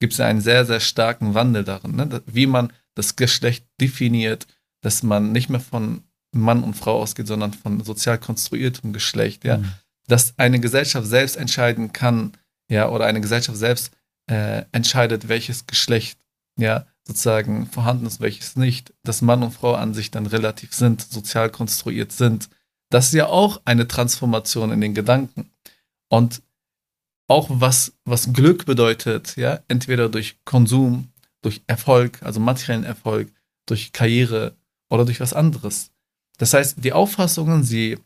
gibt 0.00 0.12
es 0.14 0.20
einen 0.20 0.40
sehr, 0.40 0.64
sehr 0.64 0.80
starken 0.80 1.34
Wandel 1.34 1.64
darin, 1.64 1.96
ne? 1.96 2.22
wie 2.26 2.46
man 2.46 2.72
das 2.94 3.16
Geschlecht 3.16 3.66
definiert, 3.80 4.46
dass 4.82 5.02
man 5.02 5.32
nicht 5.32 5.50
mehr 5.50 5.60
von 5.60 6.04
Mann 6.32 6.62
und 6.62 6.74
Frau 6.74 7.00
ausgeht, 7.00 7.26
sondern 7.26 7.52
von 7.52 7.82
sozial 7.84 8.18
konstruiertem 8.18 8.92
Geschlecht, 8.92 9.44
ja, 9.44 9.58
Mhm. 9.58 9.72
dass 10.06 10.34
eine 10.38 10.60
Gesellschaft 10.60 11.06
selbst 11.06 11.36
entscheiden 11.36 11.92
kann, 11.92 12.32
ja, 12.68 12.88
oder 12.88 13.06
eine 13.06 13.20
Gesellschaft 13.20 13.58
selbst 13.58 13.92
äh, 14.30 14.64
entscheidet, 14.72 15.28
welches 15.28 15.66
Geschlecht, 15.66 16.18
ja, 16.56 16.86
sozusagen 17.06 17.66
vorhanden 17.66 18.06
ist, 18.06 18.20
welches 18.20 18.56
nicht, 18.56 18.94
dass 19.02 19.22
Mann 19.22 19.42
und 19.42 19.52
Frau 19.52 19.74
an 19.74 19.92
sich 19.92 20.10
dann 20.10 20.26
relativ 20.26 20.72
sind, 20.72 21.02
sozial 21.02 21.50
konstruiert 21.50 22.12
sind. 22.12 22.48
Das 22.90 23.06
ist 23.06 23.14
ja 23.14 23.26
auch 23.26 23.60
eine 23.64 23.88
Transformation 23.88 24.70
in 24.70 24.80
den 24.80 24.94
Gedanken. 24.94 25.50
Und 26.08 26.42
auch 27.30 27.48
was, 27.48 27.92
was 28.04 28.32
Glück 28.32 28.66
bedeutet, 28.66 29.36
ja, 29.36 29.60
entweder 29.68 30.08
durch 30.08 30.36
Konsum, 30.44 31.08
durch 31.42 31.62
Erfolg, 31.68 32.22
also 32.22 32.40
materiellen 32.40 32.84
Erfolg, 32.84 33.30
durch 33.66 33.92
Karriere 33.92 34.56
oder 34.90 35.04
durch 35.04 35.20
was 35.20 35.32
anderes. 35.32 35.92
Das 36.38 36.54
heißt, 36.54 36.82
die 36.84 36.92
Auffassungen, 36.92 37.62
sie, 37.62 37.98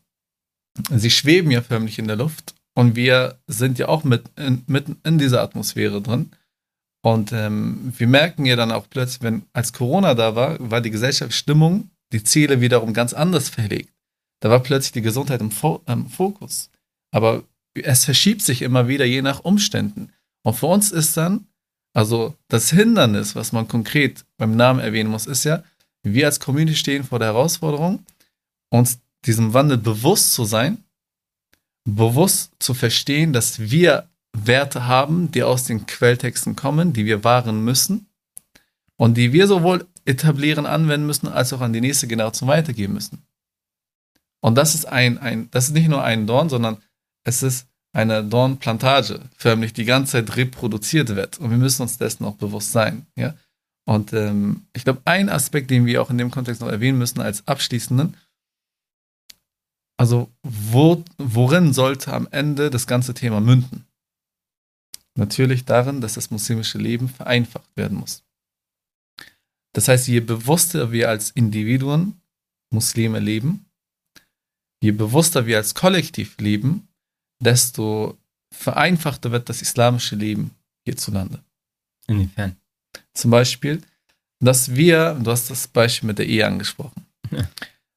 sie 0.91 1.09
schweben 1.09 1.49
ja 1.49 1.63
förmlich 1.63 1.97
in 1.97 2.07
der 2.07 2.17
Luft 2.17 2.53
und 2.75 2.95
wir 2.95 3.39
sind 3.47 3.79
ja 3.79 3.87
auch 3.87 4.03
mit 4.03 4.29
in, 4.35 4.63
mitten 4.67 4.97
in 5.03 5.17
dieser 5.17 5.41
Atmosphäre 5.41 6.01
drin. 6.01 6.29
Und 7.01 7.31
ähm, 7.31 7.93
wir 7.97 8.07
merken 8.07 8.45
ja 8.45 8.55
dann 8.55 8.71
auch 8.71 8.87
plötzlich, 8.89 9.23
wenn 9.23 9.43
als 9.53 9.73
Corona 9.73 10.13
da 10.13 10.35
war, 10.35 10.57
war 10.59 10.81
die 10.81 10.91
Gesellschaftsstimmung, 10.91 11.89
die 12.11 12.23
Ziele 12.23 12.61
wiederum 12.61 12.93
ganz 12.93 13.13
anders 13.13 13.49
verlegt. 13.49 13.93
Da 14.39 14.49
war 14.51 14.59
plötzlich 14.59 14.91
die 14.91 15.01
Gesundheit 15.01 15.41
im, 15.41 15.51
Fo 15.51 15.81
im 15.87 16.07
Fokus. 16.07 16.69
Aber 17.11 17.43
es 17.75 18.05
verschiebt 18.05 18.41
sich 18.41 18.61
immer 18.61 18.87
wieder 18.87 19.05
je 19.05 19.21
nach 19.21 19.41
Umständen. 19.41 20.11
Und 20.43 20.55
für 20.55 20.67
uns 20.67 20.91
ist 20.91 21.17
dann, 21.17 21.47
also 21.93 22.35
das 22.47 22.69
Hindernis, 22.69 23.35
was 23.35 23.51
man 23.51 23.67
konkret 23.67 24.25
beim 24.37 24.55
Namen 24.55 24.79
erwähnen 24.79 25.09
muss, 25.09 25.27
ist 25.27 25.43
ja, 25.43 25.63
wir 26.03 26.27
als 26.27 26.39
Community 26.39 26.75
stehen 26.75 27.03
vor 27.03 27.19
der 27.19 27.29
Herausforderung, 27.29 28.05
uns 28.69 28.99
diesem 29.25 29.53
Wandel 29.53 29.77
bewusst 29.77 30.33
zu 30.33 30.45
sein, 30.45 30.83
bewusst 31.83 32.51
zu 32.59 32.73
verstehen, 32.73 33.33
dass 33.33 33.59
wir 33.59 34.07
Werte 34.33 34.85
haben, 34.85 35.31
die 35.31 35.43
aus 35.43 35.63
den 35.63 35.85
Quelltexten 35.85 36.55
kommen, 36.55 36.93
die 36.93 37.05
wir 37.05 37.23
wahren 37.23 37.63
müssen 37.63 38.07
und 38.97 39.15
die 39.15 39.33
wir 39.33 39.47
sowohl 39.47 39.87
etablieren, 40.03 40.65
anwenden 40.65 41.07
müssen, 41.07 41.27
als 41.27 41.53
auch 41.53 41.61
an 41.61 41.73
die 41.73 41.81
nächste 41.81 42.07
Generation 42.07 42.49
weitergeben 42.49 42.93
müssen. 42.93 43.25
Und 44.41 44.55
das 44.55 44.75
ist 44.75 44.85
ein, 44.85 45.17
ein 45.17 45.49
das 45.51 45.67
ist 45.67 45.73
nicht 45.73 45.87
nur 45.87 46.03
ein 46.03 46.27
Dorn, 46.27 46.49
sondern 46.49 46.77
es 47.25 47.43
ist 47.43 47.67
eine 47.91 48.23
Dornplantage, 48.23 49.21
förmlich 49.35 49.73
die 49.73 49.85
ganze 49.85 50.13
Zeit 50.13 50.35
reproduziert 50.37 51.15
wird. 51.15 51.39
Und 51.39 51.49
wir 51.49 51.57
müssen 51.57 51.81
uns 51.81 51.97
dessen 51.97 52.25
auch 52.25 52.35
bewusst 52.35 52.71
sein. 52.71 53.07
Ja? 53.15 53.35
Und 53.85 54.13
ähm, 54.13 54.67
ich 54.73 54.83
glaube, 54.83 55.01
ein 55.05 55.29
Aspekt, 55.29 55.71
den 55.71 55.85
wir 55.85 56.01
auch 56.01 56.09
in 56.09 56.17
dem 56.17 56.31
Kontext 56.31 56.61
noch 56.61 56.69
erwähnen 56.69 56.97
müssen 56.97 57.21
als 57.21 57.47
abschließenden, 57.47 58.15
also 59.97 60.29
wo, 60.43 61.03
worin 61.17 61.73
sollte 61.73 62.13
am 62.13 62.27
Ende 62.31 62.69
das 62.69 62.85
ganze 62.85 63.13
Thema 63.13 63.39
münden? 63.39 63.87
Natürlich 65.17 65.63
darin, 65.63 66.01
dass 66.01 66.15
das 66.15 66.31
muslimische 66.31 66.77
Leben 66.77 67.07
vereinfacht 67.07 67.77
werden 67.77 67.97
muss. 67.97 68.23
Das 69.73 69.87
heißt, 69.87 70.07
je 70.07 70.19
bewusster 70.19 70.91
wir 70.91 71.09
als 71.09 71.31
Individuen 71.31 72.19
Muslime 72.73 73.19
leben, 73.19 73.65
je 74.81 74.91
bewusster 74.91 75.45
wir 75.45 75.57
als 75.57 75.75
Kollektiv 75.75 76.37
leben, 76.39 76.89
desto 77.39 78.17
vereinfachter 78.51 79.31
wird 79.31 79.49
das 79.49 79.61
islamische 79.61 80.15
Leben 80.15 80.51
hierzulande. 80.85 81.39
Inwiefern? 82.07 82.55
Zum 83.13 83.31
Beispiel, 83.31 83.81
dass 84.39 84.75
wir, 84.75 85.17
du 85.21 85.31
hast 85.31 85.49
das 85.49 85.67
Beispiel 85.67 86.07
mit 86.07 86.19
der 86.19 86.27
Ehe 86.27 86.45
angesprochen, 86.45 87.05
ja. 87.31 87.47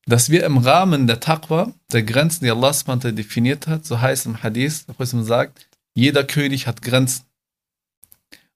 dass 0.07 0.31
wir 0.31 0.45
im 0.45 0.59
Rahmen 0.59 1.07
der 1.07 1.21
Taqwa, 1.21 1.73
der 1.93 2.03
Grenzen, 2.03 2.45
die 2.45 2.51
Allah 2.51 2.73
definiert 3.13 3.67
hat, 3.67 3.85
so 3.85 4.01
heißt 4.01 4.27
im 4.27 4.43
Hadith, 4.43 4.87
der 4.87 5.25
sagt, 5.25 5.67
jeder 5.95 6.25
König 6.25 6.67
hat 6.67 6.83
Grenzen. 6.83 7.25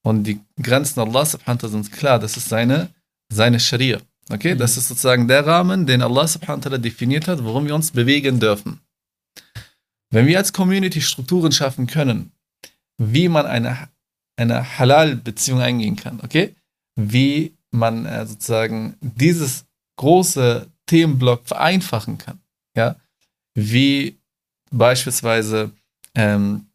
Und 0.03 0.25
die 0.25 0.41
Grenzen 0.61 1.01
Allah 1.01 1.25
sind 1.25 1.93
klar, 1.93 2.19
das 2.19 2.37
ist 2.37 2.49
seine, 2.49 2.89
seine 3.29 3.61
Scharia. 3.61 4.01
Okay, 4.31 4.55
mhm. 4.55 4.59
das 4.59 4.77
ist 4.77 4.89
sozusagen 4.89 5.29
der 5.29 5.47
Rahmen, 5.47 5.87
den 5.87 6.03
Allah 6.03 6.27
definiert 6.79 7.29
hat, 7.29 7.45
worum 7.45 7.67
wir 7.67 7.75
uns 7.75 7.91
bewegen 7.91 8.41
dürfen. 8.41 8.81
Wenn 10.13 10.27
wir 10.27 10.39
als 10.39 10.53
Community 10.53 11.01
Strukturen 11.01 11.51
schaffen 11.53 11.87
können, 11.87 12.33
wie 12.99 13.29
man 13.29 13.47
eine, 13.47 13.89
eine 14.37 14.79
Halal-Beziehung 14.79 15.61
eingehen 15.61 15.97
kann, 15.97 16.21
okay? 16.23 16.55
Wie 16.95 17.57
man 17.71 18.05
äh, 18.05 18.27
sozusagen 18.27 18.97
dieses 19.01 19.65
große 19.97 20.71
Themenblock 20.87 21.49
vereinfachen 21.49 22.19
kann, 22.19 22.41
ja? 22.77 22.97
Wie 23.55 24.19
beispielsweise 24.71 25.73
ähm, 26.15 26.67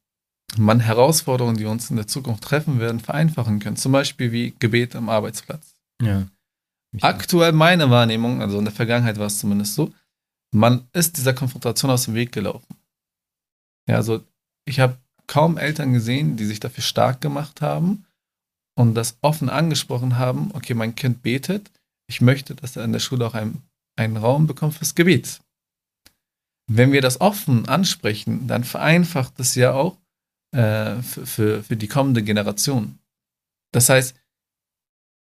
man 0.58 0.80
Herausforderungen, 0.80 1.58
die 1.58 1.65
uns 1.65 1.89
in 1.89 1.97
der 1.97 2.08
Zukunft 2.08 2.43
treffen 2.43 2.80
werden, 2.80 3.00
vereinfachen 3.00 3.60
kann. 3.60 3.76
Zum 3.76 3.91
Beispiel 3.91 4.32
wie 4.32 4.56
Gebet 4.58 4.95
am 4.95 5.10
Arbeitsplatz. 5.10 5.76
Ja. 6.02 6.28
Aktuell 7.02 7.52
meine 7.52 7.89
Wahrnehmung, 7.89 8.41
also 8.41 8.58
in 8.58 8.65
der 8.65 8.73
Vergangenheit 8.73 9.19
war 9.19 9.28
es 9.28 9.39
zumindest 9.39 9.76
so, 9.76 9.93
man 10.52 10.88
ist 10.93 11.17
dieser 11.17 11.34
Konfrontation 11.34 11.91
aus 11.91 12.06
dem 12.06 12.15
Weg 12.15 12.32
gelaufen. 12.32 12.76
Ja, 13.88 13.95
also 13.95 14.23
ich 14.65 14.80
habe 14.80 14.97
kaum 15.28 15.58
Eltern 15.58 15.93
gesehen, 15.93 16.38
die 16.38 16.45
sich 16.45 16.60
dafür 16.60 16.84
stark 16.84 17.21
gemacht 17.21 17.62
haben 17.62 18.06
und 18.78 18.95
das 18.95 19.17
offen 19.21 19.50
angesprochen 19.50 20.17
haben, 20.17 20.52
okay, 20.54 20.73
mein 20.73 20.95
Kind 20.95 21.21
betet, 21.21 21.71
ich 22.10 22.21
möchte, 22.21 22.56
dass 22.56 22.76
er 22.76 22.86
in 22.86 22.93
der 22.93 23.00
Schule 23.00 23.26
auch 23.26 23.34
einen, 23.34 23.63
einen 23.97 24.17
Raum 24.17 24.47
bekommt 24.47 24.76
fürs 24.76 24.95
Gebet. 24.95 25.41
Wenn 26.69 26.91
wir 26.91 27.02
das 27.02 27.21
offen 27.21 27.67
ansprechen, 27.67 28.47
dann 28.47 28.63
vereinfacht 28.63 29.39
es 29.39 29.56
ja 29.56 29.73
auch 29.73 29.97
äh, 30.54 31.02
für, 31.02 31.26
für, 31.26 31.63
für 31.63 31.78
die 31.78 31.88
kommende 31.88 32.23
Generation. 32.23 33.00
Das 33.73 33.89
heißt, 33.89 34.15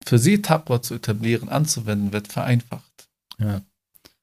für 0.06 0.20
sie 0.20 0.42
Tabra 0.42 0.82
zu 0.82 0.96
etablieren, 0.96 1.50
anzuwenden, 1.50 2.12
wird 2.12 2.28
vereinfacht. 2.28 3.10
Ja. 3.40 3.62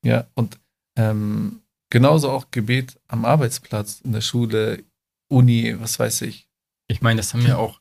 Ja, 0.04 0.26
und 0.34 0.58
ähm, 0.96 1.62
Genauso 1.90 2.30
auch 2.30 2.52
Gebet 2.52 3.00
am 3.08 3.24
Arbeitsplatz, 3.24 4.00
in 4.00 4.12
der 4.12 4.20
Schule, 4.20 4.84
Uni, 5.28 5.74
was 5.80 5.98
weiß 5.98 6.22
ich. 6.22 6.48
Ich 6.86 7.02
meine, 7.02 7.18
das 7.18 7.34
haben 7.34 7.44
ja 7.46 7.56
auch, 7.56 7.80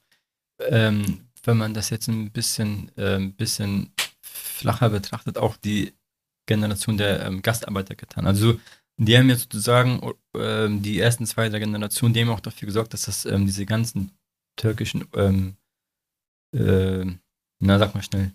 ähm, 0.60 1.30
wenn 1.43 1.58
man 1.58 1.76
das 1.76 1.91
jetzt 1.91 2.08
ein 2.08 2.32
bisschen, 2.32 2.91
äh, 2.98 3.19
bisschen 3.19 3.93
flacher 4.22 4.89
betrachtet, 4.89 5.38
auch 5.38 5.56
die 5.58 5.93
Generation 6.48 6.98
der 6.98 7.24
ähm, 7.26 7.43
Gastarbeiter 7.43 7.95
getan. 7.95 8.26
Also 8.26 8.60
die 8.98 9.15
haben 9.15 9.30
ja 9.30 9.36
sozusagen 9.36 10.02
äh, 10.36 10.67
die 10.69 11.00
ersten 11.00 11.28
zwei 11.28 11.50
der 11.50 11.60
Generation, 11.60 12.12
die 12.12 12.22
haben 12.22 12.30
auch 12.30 12.39
dafür 12.39 12.65
gesorgt, 12.65 12.93
dass 12.93 13.04
das 13.04 13.26
ähm, 13.26 13.45
diese 13.45 13.65
ganzen 13.67 14.12
türkischen, 14.58 15.06
ähm, 15.13 15.56
äh, 16.56 17.06
na 17.60 17.78
sag 17.78 17.93
mal 17.93 18.04
schnell, 18.04 18.34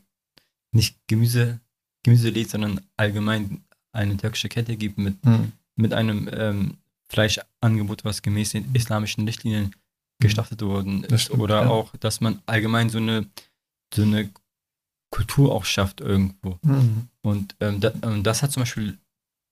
nicht 0.72 0.96
Gemüse, 1.08 1.60
Gemüse 2.04 2.30
lädt, 2.30 2.50
sondern 2.50 2.80
allgemein 2.96 3.64
eine 3.92 4.16
türkische 4.16 4.48
Kette 4.48 4.76
gibt 4.76 4.98
mit 4.98 5.16
hm 5.24 5.52
mit 5.76 5.92
einem 5.92 6.28
ähm, 6.32 6.78
Fleischangebot, 7.08 8.04
was 8.04 8.22
gemäß 8.22 8.50
den 8.50 8.74
islamischen 8.74 9.24
Richtlinien 9.24 9.74
gestartet 10.20 10.62
worden 10.62 11.04
ist. 11.04 11.22
Stimmt, 11.22 11.40
Oder 11.40 11.62
ja. 11.62 11.68
auch, 11.68 11.94
dass 11.96 12.20
man 12.20 12.42
allgemein 12.46 12.88
so 12.88 12.98
eine, 12.98 13.26
so 13.92 14.02
eine 14.02 14.30
Kultur 15.10 15.52
auch 15.52 15.64
schafft 15.64 16.00
irgendwo. 16.00 16.58
Mhm. 16.62 17.08
Und 17.22 17.56
ähm, 17.60 17.80
da, 17.80 17.92
ähm, 18.02 18.22
das 18.22 18.42
hat 18.42 18.52
zum 18.52 18.62
Beispiel 18.62 18.98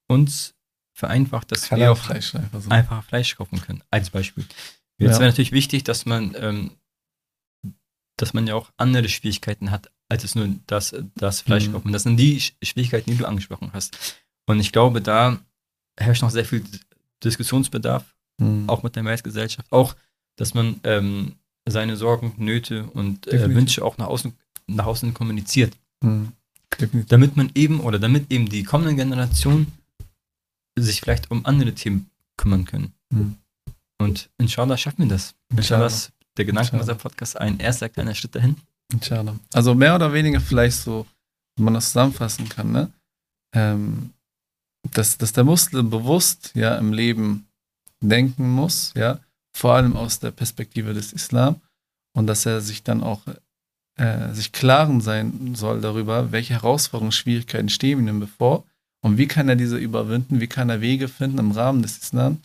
uns 0.09 0.55
vereinfacht, 0.95 1.53
dass 1.53 1.69
Kann 1.69 1.79
wir 1.79 1.93
auch 1.93 1.99
Fleisch 1.99 2.35
einfach, 2.35 2.61
so. 2.61 2.71
einfach, 2.71 3.05
Fleisch 3.05 3.37
kaufen 3.37 3.61
können, 3.61 3.83
als 3.91 4.11
Beispiel. 4.11 4.45
Jetzt 4.99 5.13
ja. 5.15 5.19
wäre 5.21 5.31
natürlich 5.31 5.53
wichtig, 5.53 5.85
dass 5.85 6.05
man, 6.05 6.35
ähm, 6.37 6.73
dass 8.17 8.35
man 8.35 8.47
ja 8.47 8.55
auch 8.55 8.71
andere 8.77 9.09
Schwierigkeiten 9.09 9.71
hat, 9.71 9.91
als 10.09 10.25
es 10.25 10.35
nur 10.35 10.49
das, 10.67 10.95
das 11.15 11.41
Fleisch 11.41 11.69
mhm. 11.69 11.73
kaufen. 11.73 11.93
Das 11.93 12.03
sind 12.03 12.17
die 12.17 12.41
Schwierigkeiten, 12.41 13.11
die 13.11 13.17
du 13.17 13.27
angesprochen 13.27 13.71
hast. 13.73 14.21
Und 14.47 14.61
ich 14.61 14.73
glaube, 14.73 15.01
da 15.01 15.39
herrscht 15.99 16.23
noch 16.23 16.31
sehr 16.31 16.45
viel 16.45 16.65
Diskussionsbedarf, 17.23 18.05
mhm. 18.39 18.69
auch 18.69 18.83
mit 18.83 18.97
der 18.97 19.03
Mehrheitsgesellschaft. 19.03 19.71
Auch, 19.71 19.95
dass 20.37 20.55
man 20.55 20.81
ähm, 20.85 21.37
seine 21.67 21.97
Sorgen, 21.97 22.35
Nöte 22.39 22.85
und 22.85 23.27
äh, 23.29 23.55
Wünsche 23.55 23.85
auch 23.85 23.99
nach 23.99 24.07
außen, 24.07 24.33
nach 24.67 24.87
außen 24.87 25.15
kommuniziert. 25.15 25.77
Mhm. 26.03 26.33
Damit 27.09 27.37
man 27.37 27.51
eben 27.55 27.81
oder 27.81 27.99
damit 27.99 28.33
eben 28.33 28.49
die 28.49 28.65
kommenden 28.65 28.97
Generationen 28.97 29.73
sich 30.77 31.01
vielleicht 31.01 31.31
um 31.31 31.45
andere 31.45 31.75
Themen 31.75 32.11
kümmern 32.37 32.65
können. 32.65 32.93
Mhm. 33.11 33.37
Und 33.99 34.31
inshallah 34.39 34.77
schaffen 34.77 35.05
wir 35.05 35.09
das. 35.09 35.35
Inshallah, 35.55 35.87
ist 35.87 36.13
der 36.37 36.45
Gedankenwasser 36.47 36.95
Podcast 36.95 37.37
ein 37.37 37.61
erster 37.61 37.89
kleiner 37.89 38.15
Schritt 38.15 38.35
dahin. 38.35 38.57
Inshallah. 38.93 39.39
Also 39.53 39.75
mehr 39.75 39.95
oder 39.95 40.13
weniger 40.13 40.41
vielleicht 40.41 40.79
so, 40.79 41.07
wenn 41.57 41.67
man 41.67 41.75
das 41.75 41.87
zusammenfassen 41.87 42.49
kann, 42.49 42.73
ne? 42.73 42.91
Ähm, 43.55 44.11
dass, 44.91 45.19
dass 45.19 45.33
der 45.33 45.45
Muslim 45.45 45.91
bewusst 45.91 46.53
ja 46.55 46.77
im 46.77 46.93
Leben 46.93 47.47
denken 48.01 48.51
muss, 48.51 48.93
ja, 48.97 49.21
vor 49.55 49.75
allem 49.75 49.97
aus 49.97 50.19
der 50.19 50.31
Perspektive 50.31 50.95
des 50.95 51.13
Islam 51.13 51.57
und 52.15 52.27
dass 52.27 52.47
er 52.47 52.61
sich 52.61 52.83
dann 52.83 53.03
auch 53.03 53.23
äh, 53.97 54.33
sich 54.33 54.53
klaren 54.53 55.01
sein 55.01 55.55
soll 55.55 55.81
darüber, 55.81 56.33
welche 56.33 56.55
Herausforderungen, 56.55 57.13
Schwierigkeiten 57.13 57.69
stehen 57.69 58.09
ihm 58.09 58.21
bevor 58.21 58.65
und 59.03 59.19
wie 59.19 59.27
kann 59.27 59.49
er 59.49 59.57
diese 59.57 59.77
überwinden, 59.77 60.41
wie 60.41 60.47
kann 60.47 60.71
er 60.71 60.81
Wege 60.81 61.09
finden 61.09 61.39
im 61.39 61.53
Rahmen 61.53 61.83
des 61.83 61.99
Islam, 61.99 62.39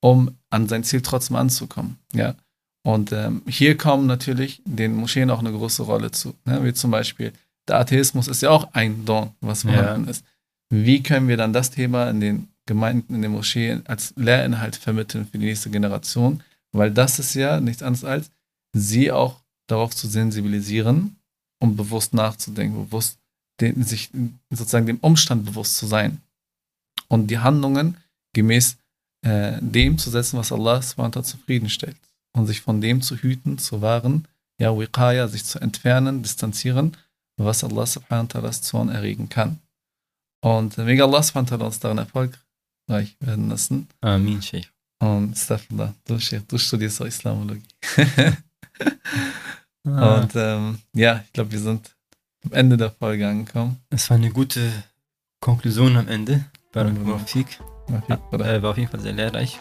um 0.00 0.36
an 0.50 0.68
sein 0.68 0.84
Ziel 0.84 1.00
trotzdem 1.02 1.36
anzukommen, 1.36 1.98
ja. 2.12 2.34
Und 2.82 3.12
ähm, 3.12 3.42
hier 3.46 3.76
kommen 3.76 4.06
natürlich 4.06 4.62
den 4.64 4.94
Moscheen 4.94 5.30
auch 5.30 5.40
eine 5.40 5.52
große 5.52 5.82
Rolle 5.82 6.12
zu, 6.12 6.34
ne? 6.46 6.64
wie 6.64 6.72
zum 6.72 6.90
Beispiel 6.90 7.34
der 7.68 7.78
Atheismus 7.78 8.26
ist 8.26 8.40
ja 8.40 8.48
auch 8.48 8.72
ein 8.72 9.04
Dorn, 9.04 9.32
was 9.42 9.62
vorhanden 9.64 10.04
ja. 10.04 10.10
ist 10.10 10.24
wie 10.70 11.02
können 11.02 11.28
wir 11.28 11.36
dann 11.36 11.52
das 11.52 11.70
Thema 11.70 12.08
in 12.08 12.20
den 12.20 12.48
Gemeinden, 12.66 13.14
in 13.14 13.22
den 13.22 13.32
Moscheen 13.32 13.84
als 13.86 14.14
Lehrinhalt 14.16 14.76
vermitteln 14.76 15.26
für 15.26 15.38
die 15.38 15.46
nächste 15.46 15.70
Generation? 15.70 16.42
Weil 16.72 16.92
das 16.92 17.18
ist 17.18 17.34
ja 17.34 17.60
nichts 17.60 17.82
anderes 17.82 18.04
als, 18.04 18.30
sie 18.72 19.10
auch 19.10 19.40
darauf 19.68 19.94
zu 19.94 20.08
sensibilisieren, 20.08 21.16
um 21.60 21.76
bewusst 21.76 22.14
nachzudenken, 22.14 22.86
bewusst 22.86 23.18
den, 23.60 23.82
sich 23.82 24.10
sozusagen 24.50 24.86
dem 24.86 24.98
Umstand 24.98 25.44
bewusst 25.44 25.76
zu 25.76 25.86
sein 25.86 26.20
und 27.08 27.26
die 27.28 27.38
Handlungen 27.38 27.96
gemäß 28.32 28.76
äh, 29.22 29.58
dem 29.60 29.98
zu 29.98 30.10
setzen, 30.10 30.38
was 30.38 30.52
Allah 30.52 30.80
zufriedenstellt 30.80 31.96
und 32.32 32.46
sich 32.46 32.60
von 32.60 32.80
dem 32.80 33.02
zu 33.02 33.16
hüten, 33.16 33.58
zu 33.58 33.82
wahren, 33.82 34.26
ja, 34.58 34.76
Wiqaya, 34.78 35.28
sich 35.28 35.44
zu 35.44 35.58
entfernen, 35.58 36.22
distanzieren, 36.22 36.96
was 37.36 37.64
Allah 37.64 37.86
subhanahu 37.86 38.28
wa 38.28 38.40
ta'ala's 38.40 38.62
Zorn 38.62 38.88
erregen 38.88 39.28
kann. 39.28 39.58
Und 40.42 40.76
mega 40.78 41.04
Allah 41.04 41.22
subhanahu 41.22 41.50
wa 41.50 41.56
ta'ala 41.56 41.66
uns 41.66 41.80
daran 41.80 41.98
erfolgreich 41.98 43.16
werden 43.20 43.48
lassen. 43.50 43.88
Amin, 44.00 44.40
Sheikh. 44.42 44.68
Und 45.00 45.36
Staffellah, 45.36 45.94
du, 46.06 46.18
Sheikh, 46.18 46.44
du 46.48 46.58
studierst 46.58 47.00
auch 47.02 47.06
Islamologie. 47.06 47.62
Ah, 49.86 50.20
Und 50.20 50.32
ähm, 50.36 50.78
ja, 50.94 51.22
ich 51.24 51.32
glaube, 51.32 51.52
wir 51.52 51.58
sind 51.58 51.96
am 52.44 52.52
Ende 52.52 52.76
der 52.76 52.90
Folge 52.90 53.26
angekommen. 53.26 53.78
es 53.88 54.10
war 54.10 54.18
eine 54.18 54.30
gute 54.30 54.70
Konklusion 55.40 55.96
am 55.96 56.06
Ende. 56.08 56.44
Barakallahu 56.72 57.18
Mhm. 57.18 57.26
fik. 57.26 57.58
Äh, 58.08 58.62
war 58.62 58.70
auf 58.72 58.76
jeden 58.78 58.90
Fall 58.90 59.00
sehr 59.00 59.14
lehrreich. 59.14 59.58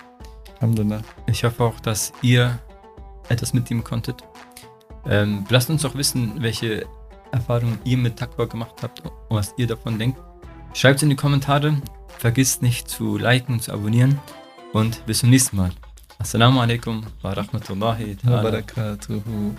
Alhamdulillah. 0.56 1.02
Ich 1.28 1.44
hoffe 1.46 1.64
auch, 1.64 1.80
dass 1.80 2.12
ihr 2.22 2.60
etwas 3.30 3.54
mitnehmen 3.54 3.84
konntet. 3.84 4.22
Ähm, 5.06 5.46
lasst 5.50 5.70
uns 5.70 5.86
auch 5.86 5.96
wissen, 5.96 6.42
welche 6.42 6.86
Erfahrungen 7.32 7.80
ihr 7.86 7.98
mit 7.98 8.18
Takwa 8.18 8.44
gemacht 8.46 8.76
habt 8.84 9.00
und 9.06 9.12
was 9.30 9.54
ihr 9.58 9.68
davon 9.68 9.98
denkt. 9.98 10.20
Schreibt 10.74 10.98
es 10.98 11.04
in 11.04 11.10
die 11.10 11.16
Kommentare. 11.16 11.82
Vergisst 12.18 12.62
nicht 12.62 12.90
zu 12.90 13.18
liken 13.18 13.54
und 13.54 13.64
zu 13.64 13.74
abonnieren. 13.74 14.20
Und 14.74 15.06
bis 15.06 15.20
zum 15.20 15.30
nächsten 15.30 15.58
Mal. 15.58 15.72
Assalamu 16.20 16.60
alaikum 16.60 17.06
wa 17.22 17.34
rahmatullahi 17.34 18.18
Wa 18.24 18.44
barakatuhu. 18.44 19.56